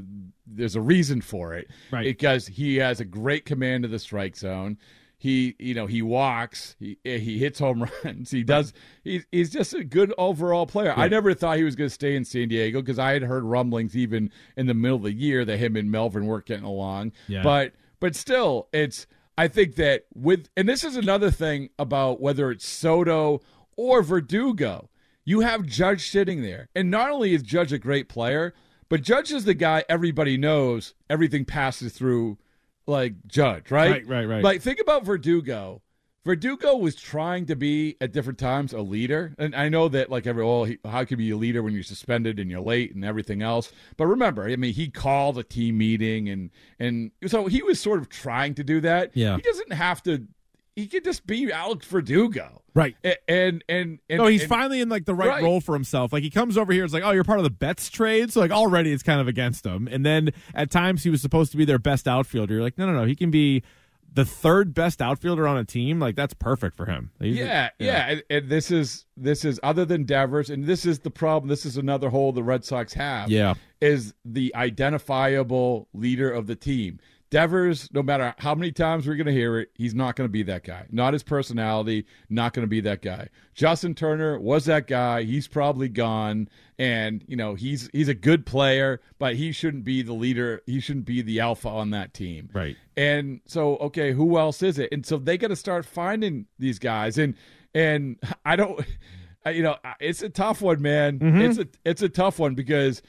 [0.47, 2.05] There's a reason for it, Right.
[2.05, 4.77] Because he has a great command of the strike zone.
[5.19, 6.75] He, you know, he walks.
[6.81, 8.31] He he hits home runs.
[8.31, 8.73] He does.
[9.05, 10.93] He's he's just a good overall player.
[10.97, 13.45] I never thought he was going to stay in San Diego because I had heard
[13.45, 17.13] rumblings even in the middle of the year that him and Melvin weren't getting along.
[17.29, 17.43] Yeah.
[17.43, 19.07] But but still, it's.
[19.39, 23.41] I think that with and this is another thing about whether it's Soto
[23.77, 24.91] or Verdugo.
[25.25, 28.53] You have Judge sitting there, and not only is Judge a great player,
[28.89, 30.95] but Judge is the guy everybody knows.
[31.09, 32.37] Everything passes through
[32.87, 33.91] like Judge, right?
[33.91, 34.45] Right, right, right.
[34.45, 35.81] Like think about Verdugo.
[36.25, 40.27] Verdugo was trying to be at different times a leader, and I know that like
[40.27, 42.95] every oh he, how can you be a leader when you're suspended and you're late
[42.95, 43.73] and everything else.
[43.97, 48.01] But remember, I mean, he called a team meeting and and so he was sort
[48.01, 49.13] of trying to do that.
[49.15, 49.37] Yeah.
[49.37, 50.27] he doesn't have to.
[50.77, 52.97] He could just be Alex Verdugo, Right.
[53.27, 55.43] And and and no, he's and- finally in like the right, Right.
[55.43, 56.13] role for himself.
[56.13, 58.41] Like he comes over here, it's like, oh, you're part of the Betts trade, so
[58.41, 59.89] like already it's kind of against him.
[59.91, 62.55] And then at times he was supposed to be their best outfielder.
[62.55, 63.63] You're like, no, no, no, he can be
[64.13, 66.01] the third best outfielder on a team.
[66.01, 67.11] Like that's perfect for him.
[67.21, 70.99] He's- Yeah, yeah, And, and this is this is other than Devers, and this is
[71.01, 71.49] the problem.
[71.49, 73.31] This is another hole the Red Sox have.
[73.31, 73.55] Yeah.
[73.81, 76.99] is the identifiable leader of the team.
[77.31, 80.33] Devers, no matter how many times we're going to hear it, he's not going to
[80.33, 80.87] be that guy.
[80.91, 83.29] Not his personality, not going to be that guy.
[83.55, 85.23] Justin Turner was that guy.
[85.23, 90.03] He's probably gone, and you know he's he's a good player, but he shouldn't be
[90.03, 90.61] the leader.
[90.67, 92.51] He shouldn't be the alpha on that team.
[92.53, 92.77] Right.
[92.97, 94.89] And so, okay, who else is it?
[94.93, 97.17] And so they got to start finding these guys.
[97.17, 97.35] And
[97.75, 98.85] and I don't,
[99.47, 101.21] you know, it's a tough one, man.
[101.21, 101.41] Mm-hmm.
[101.43, 103.03] It's a it's a tough one because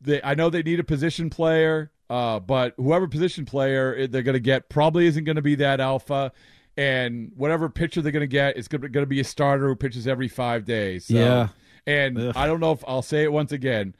[0.00, 4.34] they, I know they need a position player, uh, but whoever position player they're going
[4.34, 6.30] to get probably isn't going to be that alpha.
[6.76, 10.06] And whatever pitcher they're going to get is going to be a starter who pitches
[10.06, 11.06] every five days.
[11.06, 11.48] So- Yeah.
[11.86, 12.32] And Ugh.
[12.36, 13.94] I don't know if I'll say it once again.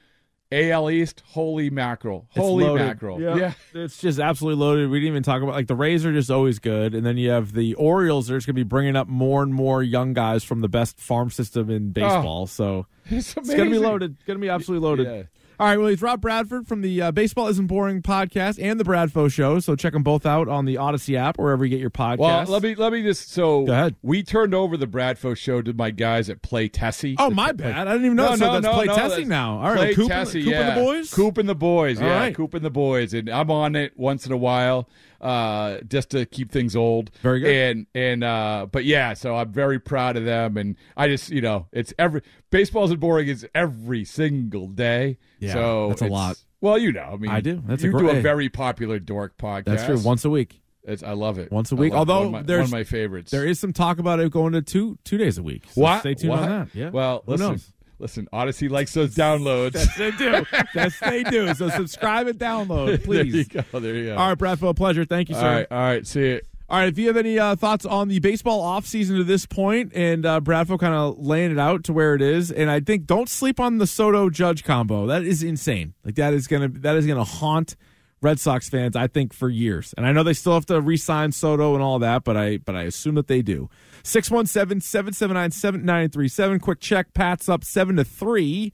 [0.53, 3.21] AL East, holy mackerel, holy mackerel.
[3.21, 3.37] Yeah.
[3.37, 3.53] yeah.
[3.83, 4.89] It's just absolutely loaded.
[4.89, 7.31] We didn't even talk about like the Rays are just always good, and then you
[7.31, 8.29] have the Orioles.
[8.29, 11.01] They're just going to be bringing up more and more young guys from the best
[11.01, 12.47] farm system in baseball.
[12.47, 14.13] so It's it's going to be loaded.
[14.13, 15.07] It's going to be absolutely loaded.
[15.07, 15.23] Yeah.
[15.61, 18.85] All right, well, he's Rob Bradford from the uh, Baseball Isn't Boring podcast and the
[18.85, 19.61] Bradfo Show.
[19.61, 22.19] So check them both out on the Audacy app, wherever you get your podcast.
[22.19, 23.95] Well, let me let me just so Go ahead.
[24.03, 27.15] we turned over the Bradfo show to my guys at Play Tessie.
[27.21, 27.87] Oh, my bad.
[27.87, 28.35] I didn't even know.
[28.35, 29.59] so that's play Tessie now.
[29.59, 31.15] All right, Play Coop, and- Tessie, Coop and the boys.
[31.15, 32.35] Coop and the boys, yeah, right.
[32.35, 34.89] Coop and the boys, and I'm on it once in a while,
[35.25, 37.11] uh, just to keep things old.
[37.23, 37.51] Very good.
[37.51, 41.41] And and uh, but yeah, so I'm very proud of them, and I just you
[41.41, 45.19] know it's every Baseball Isn't Boring is every single day.
[45.41, 46.37] Yeah, so that's a lot.
[46.61, 47.63] Well, you know, I mean, I do.
[47.67, 49.65] That's a you do a very popular dork podcast.
[49.65, 49.99] That's true.
[49.99, 50.61] Once a week.
[50.87, 51.51] It's, I love it.
[51.51, 51.95] Once a week.
[51.95, 53.31] Although one my, there's one of my favorites.
[53.31, 55.65] There is some talk about it going to two two days a week.
[55.71, 56.01] So What?
[56.01, 56.41] Stay tuned What?
[56.41, 56.75] on that.
[56.75, 56.91] Yeah.
[56.91, 57.73] Well, Who listen, knows?
[57.99, 58.29] Listen.
[58.33, 59.75] Audacy likes those downloads.
[59.75, 60.45] Yes, they do.
[60.75, 61.55] yes, they do.
[61.55, 63.33] So subscribe and download, please.
[63.49, 63.81] there you go.
[63.81, 64.17] There you go.
[64.17, 65.05] All right, Bradfo, a pleasure.
[65.05, 65.43] Thank you, sir.
[65.43, 65.67] right.
[65.71, 66.07] All right.
[66.07, 66.47] See it.
[66.67, 69.93] All right, if you have any uh, thoughts on the baseball offseason to this point
[69.95, 73.05] and uh, Bradfo kind of laying it out to where it is, and I think
[73.05, 75.07] don't sleep on the Soto Judge combo.
[75.07, 75.93] That is insane.
[76.07, 77.77] Like that is gonna that is gonna haunt
[78.23, 79.93] Red Sox fans, I think, for years.
[79.99, 82.75] And I know they still have to re-sign Soto and all that, but I but
[82.75, 83.69] I assume that they do.
[84.05, 86.61] 617-779-7937.
[86.61, 87.15] Quick check.
[87.15, 88.73] Pat's up seven to three.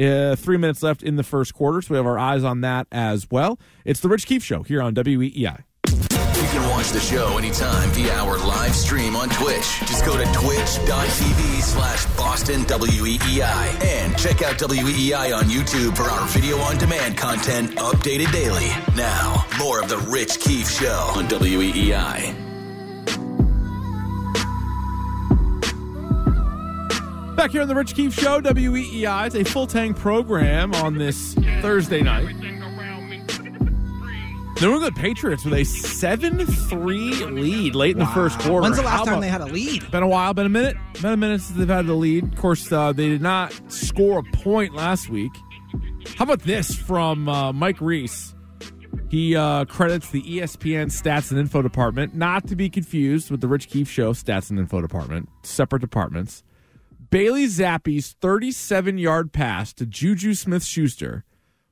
[0.00, 2.86] Uh, three minutes left in the first quarter, so we have our eyes on that
[2.92, 3.58] as well.
[3.84, 5.64] It's the Rich Keefe Show here on WEEI.
[5.88, 9.80] You can watch the show anytime via our live stream on Twitch.
[9.80, 16.28] Just go to twitch.tv slash Boston WEEI and check out WEEI on YouTube for our
[16.28, 18.68] video on demand content updated daily.
[18.94, 22.47] Now, more of the Rich Keefe Show on WEEI.
[27.38, 29.26] Back here on the Rich Keefe Show, WEEI.
[29.26, 32.34] It's a full tank program on this Thursday night.
[34.60, 38.62] New England Patriots with a 7 3 lead late in the first quarter.
[38.62, 39.88] When's the How last time about- they had a lead?
[39.92, 40.76] Been a while, been a minute.
[41.00, 42.24] Been a minute since they've had the lead.
[42.24, 45.30] Of course, uh, they did not score a point last week.
[46.16, 48.34] How about this from uh, Mike Reiss?
[49.10, 53.46] He uh, credits the ESPN Stats and Info Department, not to be confused with the
[53.46, 56.42] Rich Keefe Show Stats and Info Department, separate departments.
[57.10, 61.24] Bailey Zappe's 37 yard pass to JuJu Smith-Schuster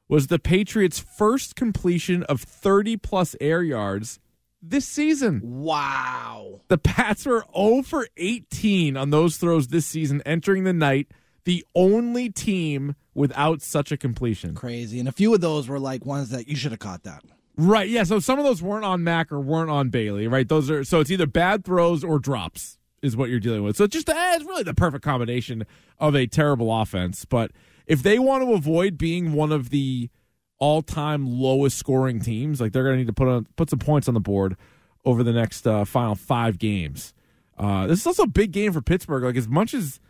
[0.08, 4.18] was the Patriots' first completion of 30 plus air yards
[4.62, 5.42] this season.
[5.42, 6.62] Wow.
[6.68, 11.08] The Pats were 0 for 18 on those throws this season, entering the night
[11.44, 14.54] the only team without such a completion.
[14.54, 14.98] Crazy.
[14.98, 17.22] And a few of those were like ones that you should have caught that.
[17.58, 17.88] Right.
[17.90, 18.04] Yeah.
[18.04, 20.28] So some of those weren't on Mac or weren't on Bailey.
[20.28, 20.48] Right.
[20.48, 23.76] Those are so it's either bad throws or drops is what you're dealing with.
[23.76, 25.64] So just eh, it's really the perfect combination
[25.98, 27.24] of a terrible offense.
[27.24, 27.52] But
[27.86, 30.10] if they want to avoid being one of the
[30.58, 34.08] all-time lowest scoring teams, like they're going to need to put on put some points
[34.08, 34.56] on the board
[35.04, 37.14] over the next uh, final five games.
[37.58, 39.22] Uh, this is also a big game for Pittsburgh.
[39.22, 40.00] Like as much as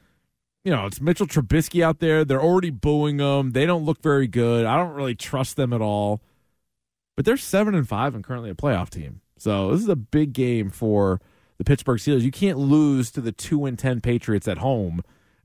[0.64, 2.24] you know, it's Mitchell Trubisky out there.
[2.24, 3.52] They're already booing them.
[3.52, 4.66] They don't look very good.
[4.66, 6.20] I don't really trust them at all.
[7.14, 9.20] But they're seven and five and currently a playoff team.
[9.38, 11.20] So this is a big game for
[11.58, 12.22] the Pittsburgh Steelers.
[12.22, 15.02] You can't lose to the two and ten Patriots at home,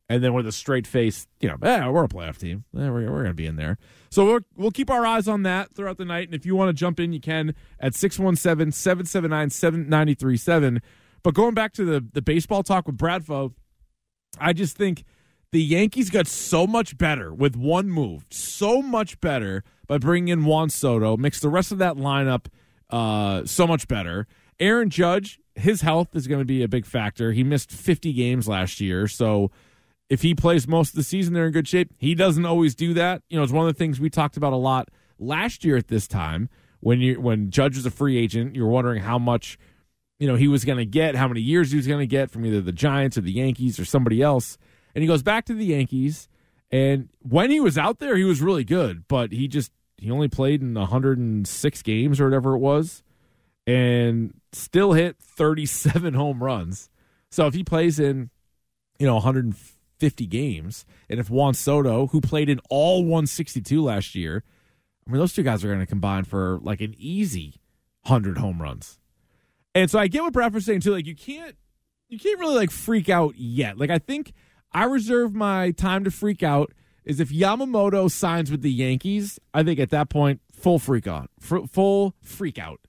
[0.10, 2.66] and then with a straight face, you know, eh, we're a playoff team.
[2.76, 3.78] Eh, we're we're going to be in there.
[4.10, 6.28] So we'll, we'll keep our eyes on that throughout the night.
[6.28, 10.82] And if you want to jump in, you can at 617 779 7937.
[11.24, 13.54] But going back to the, the baseball talk with Brad Bradfo,
[14.38, 15.06] I just think
[15.52, 20.46] the Yankees got so much better with one move, so much better by bringing in
[20.46, 22.48] Juan Soto, makes the rest of that lineup
[22.90, 24.28] uh, so much better.
[24.62, 27.32] Aaron Judge, his health is going to be a big factor.
[27.32, 29.52] He missed 50 games last year, so
[30.08, 31.94] if he plays most of the season, they're in good shape.
[31.98, 33.24] He doesn't always do that.
[33.30, 35.88] You know, it's one of the things we talked about a lot last year at
[35.88, 36.50] this time
[36.82, 38.56] when you when Judge was a free agent.
[38.56, 39.58] You were wondering how much
[40.20, 42.30] you know he was going to get, how many years he was going to get
[42.30, 44.58] from either the Giants or the Yankees or somebody else.
[44.94, 46.28] And he goes back to the Yankees,
[46.70, 50.28] and when he was out there, he was really good, but he just he only
[50.28, 53.02] played in 106 games or whatever it was,
[53.66, 56.90] and still hit 37 home runs.
[57.30, 58.30] So if he plays in,
[59.00, 64.44] you know, 150 games, and if Juan Soto, who played in all 162 last year,
[65.08, 67.56] I mean, those two guys are going to combine for like an easy
[68.04, 69.00] 100 home runs.
[69.74, 70.92] And so I get what Bradford's saying too.
[70.92, 71.56] Like you can't,
[72.10, 73.78] you can't really like freak out yet.
[73.78, 74.34] Like I think
[74.74, 76.74] I reserve my time to freak out
[77.04, 79.40] is if Yamamoto signs with the Yankees.
[79.54, 82.80] I think at that point, full freak out, F- full freak out.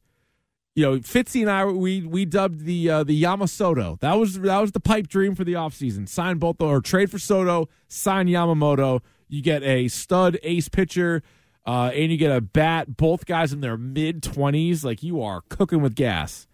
[0.75, 4.01] You know, Fitzy and I we we dubbed the uh, the Yamasoto.
[4.01, 6.09] That was that was the pipe dream for the offseason.
[6.09, 9.01] Sign both or trade for Soto, sign Yamamoto.
[9.29, 11.23] You get a stud ace pitcher,
[11.67, 12.97] uh, and you get a bat.
[12.97, 14.83] Both guys in their mid twenties.
[14.83, 16.47] Like you are cooking with gas.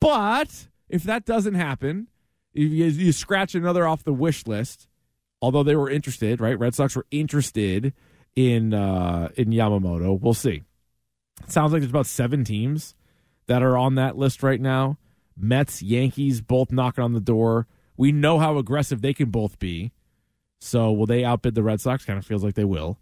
[0.00, 2.06] But if that doesn't happen,
[2.54, 4.86] if you, you scratch another off the wish list,
[5.42, 6.58] although they were interested, right?
[6.58, 7.92] Red Sox were interested
[8.36, 10.20] in uh, in Yamamoto.
[10.20, 10.62] We'll see.
[11.42, 12.94] It sounds like there's about seven teams
[13.46, 14.98] that are on that list right now.
[15.36, 17.66] Mets, Yankees, both knocking on the door.
[17.96, 19.92] We know how aggressive they can both be.
[20.60, 22.04] So will they outbid the Red Sox?
[22.04, 22.98] Kind of feels like they will.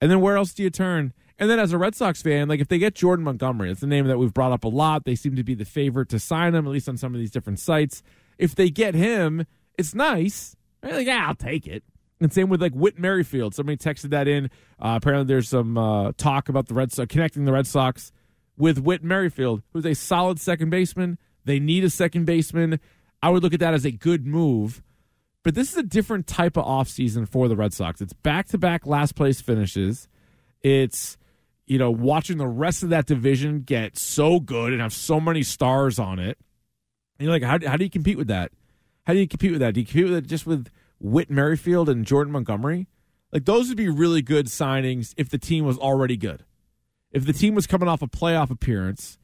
[0.00, 1.12] And then where else do you turn?
[1.38, 3.86] And then as a Red Sox fan, like if they get Jordan Montgomery, it's the
[3.86, 5.04] name that we've brought up a lot.
[5.04, 7.30] They seem to be the favorite to sign him, at least on some of these
[7.30, 8.02] different sites.
[8.36, 9.46] If they get him,
[9.78, 10.54] it's nice.
[10.82, 11.82] Like, yeah, I'll take it.
[12.20, 13.54] And same with like Whit Merrifield.
[13.54, 14.46] Somebody texted that in.
[14.78, 18.12] Uh, apparently, there's some uh, talk about the Red Sox connecting the Red Sox
[18.60, 21.18] with Whit Merrifield, who's a solid second baseman.
[21.44, 22.78] They need a second baseman.
[23.22, 24.82] I would look at that as a good move.
[25.42, 28.02] But this is a different type of offseason for the Red Sox.
[28.02, 30.06] It's back to back last place finishes.
[30.60, 31.16] It's,
[31.66, 35.42] you know, watching the rest of that division get so good and have so many
[35.42, 36.36] stars on it.
[37.18, 38.52] And you're like, how, how do you compete with that?
[39.06, 39.72] How do you compete with that?
[39.72, 40.68] Do you compete with it just with
[41.00, 42.86] Whit Merrifield and Jordan Montgomery?
[43.32, 46.44] Like, those would be really good signings if the team was already good.
[47.12, 49.18] If the team was coming off a playoff appearance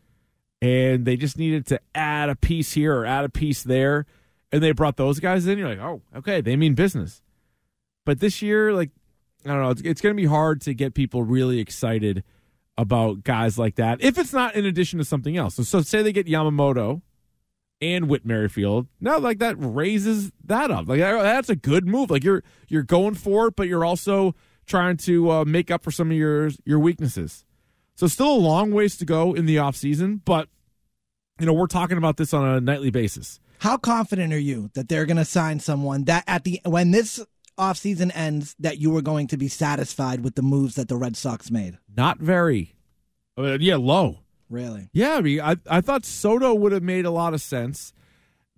[0.61, 4.07] and they just needed to add a piece here or add a piece there,
[4.53, 7.23] and they brought those guys in, you're like, oh, okay, they mean business.
[8.05, 8.91] But this year, like,
[9.45, 12.25] I don't know, it's, it's going to be hard to get people really excited
[12.79, 15.55] about guys like that if it's not in addition to something else.
[15.55, 17.01] So, so say they get Yamamoto
[17.81, 18.87] and Whit Merrifield.
[19.01, 20.89] Now, like that raises that up.
[20.89, 22.11] Like that's a good move.
[22.11, 24.35] Like you're you're going for it, but you're also
[24.67, 27.46] trying to uh, make up for some of your your weaknesses.
[27.97, 30.49] So still a long ways to go in the offseason, but
[31.41, 33.41] you know, we're talking about this on a nightly basis.
[33.61, 37.25] How confident are you that they're going to sign someone that at the when this
[37.59, 41.17] offseason ends that you are going to be satisfied with the moves that the Red
[41.17, 41.79] Sox made?
[41.97, 42.75] Not very.
[43.39, 44.19] Uh, yeah, low.
[44.49, 44.91] Really?
[44.93, 47.93] Yeah, I mean, I, I thought Soto would have made a lot of sense.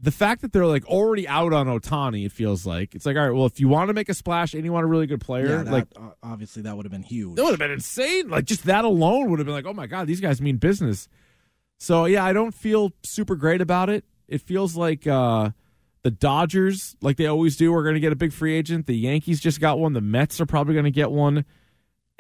[0.01, 3.25] The fact that they're like already out on Ohtani, it feels like it's like, all
[3.25, 5.21] right, well, if you want to make a splash and you want a really good
[5.21, 5.87] player, Yeah, that, like
[6.23, 7.35] obviously that would have been huge.
[7.35, 8.29] that would have been insane.
[8.29, 11.09] Like just that alone would have been like, oh my god, these guys mean business.
[11.79, 14.05] So yeah, I don't feel super great about it.
[14.29, 15.51] It feels like uh,
[16.03, 18.87] the Dodgers, like they always do, are going to get a big free agent.
[18.87, 19.95] The Yankees just got one.
[19.95, 21.45] The Mets are probably going to get one.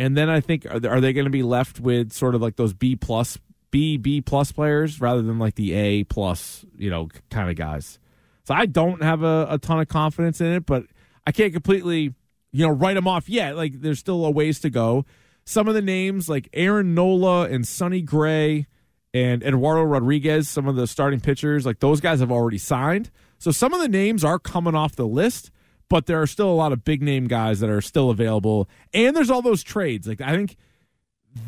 [0.01, 2.73] And then I think are they going to be left with sort of like those
[2.73, 3.39] B plus
[3.71, 7.99] B B plus players rather than like the A plus you know kind of guys.
[8.45, 10.85] So I don't have a, a ton of confidence in it, but
[11.27, 12.15] I can't completely
[12.53, 13.57] you know write them off yet.
[13.57, 15.05] Like there's still a ways to go.
[15.45, 18.67] Some of the names like Aaron Nola and Sonny Gray
[19.15, 23.11] and Eduardo Rodriguez, some of the starting pitchers, like those guys have already signed.
[23.39, 25.51] So some of the names are coming off the list,
[25.89, 28.69] but there are still a lot of big name guys that are still available.
[28.93, 30.07] And there's all those trades.
[30.07, 30.57] Like I think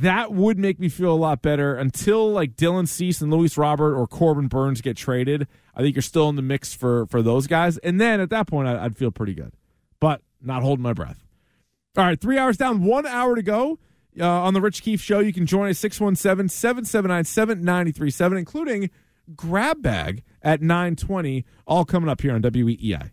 [0.00, 3.96] that would make me feel a lot better until like Dylan Cease and Luis Robert
[3.96, 5.46] or Corbin Burnes get traded.
[5.74, 8.46] I think you're still in the mix for for those guys, and then at that
[8.46, 9.52] point, I, I'd feel pretty good,
[10.00, 11.24] but not holding my breath.
[11.96, 13.78] All right, three hours down, one hour to go
[14.18, 15.20] uh, on the Rich Keefe Show.
[15.20, 18.90] You can join us 617 779 7937, including
[19.34, 23.10] Grab Bag at 920, all coming up here on WEEI.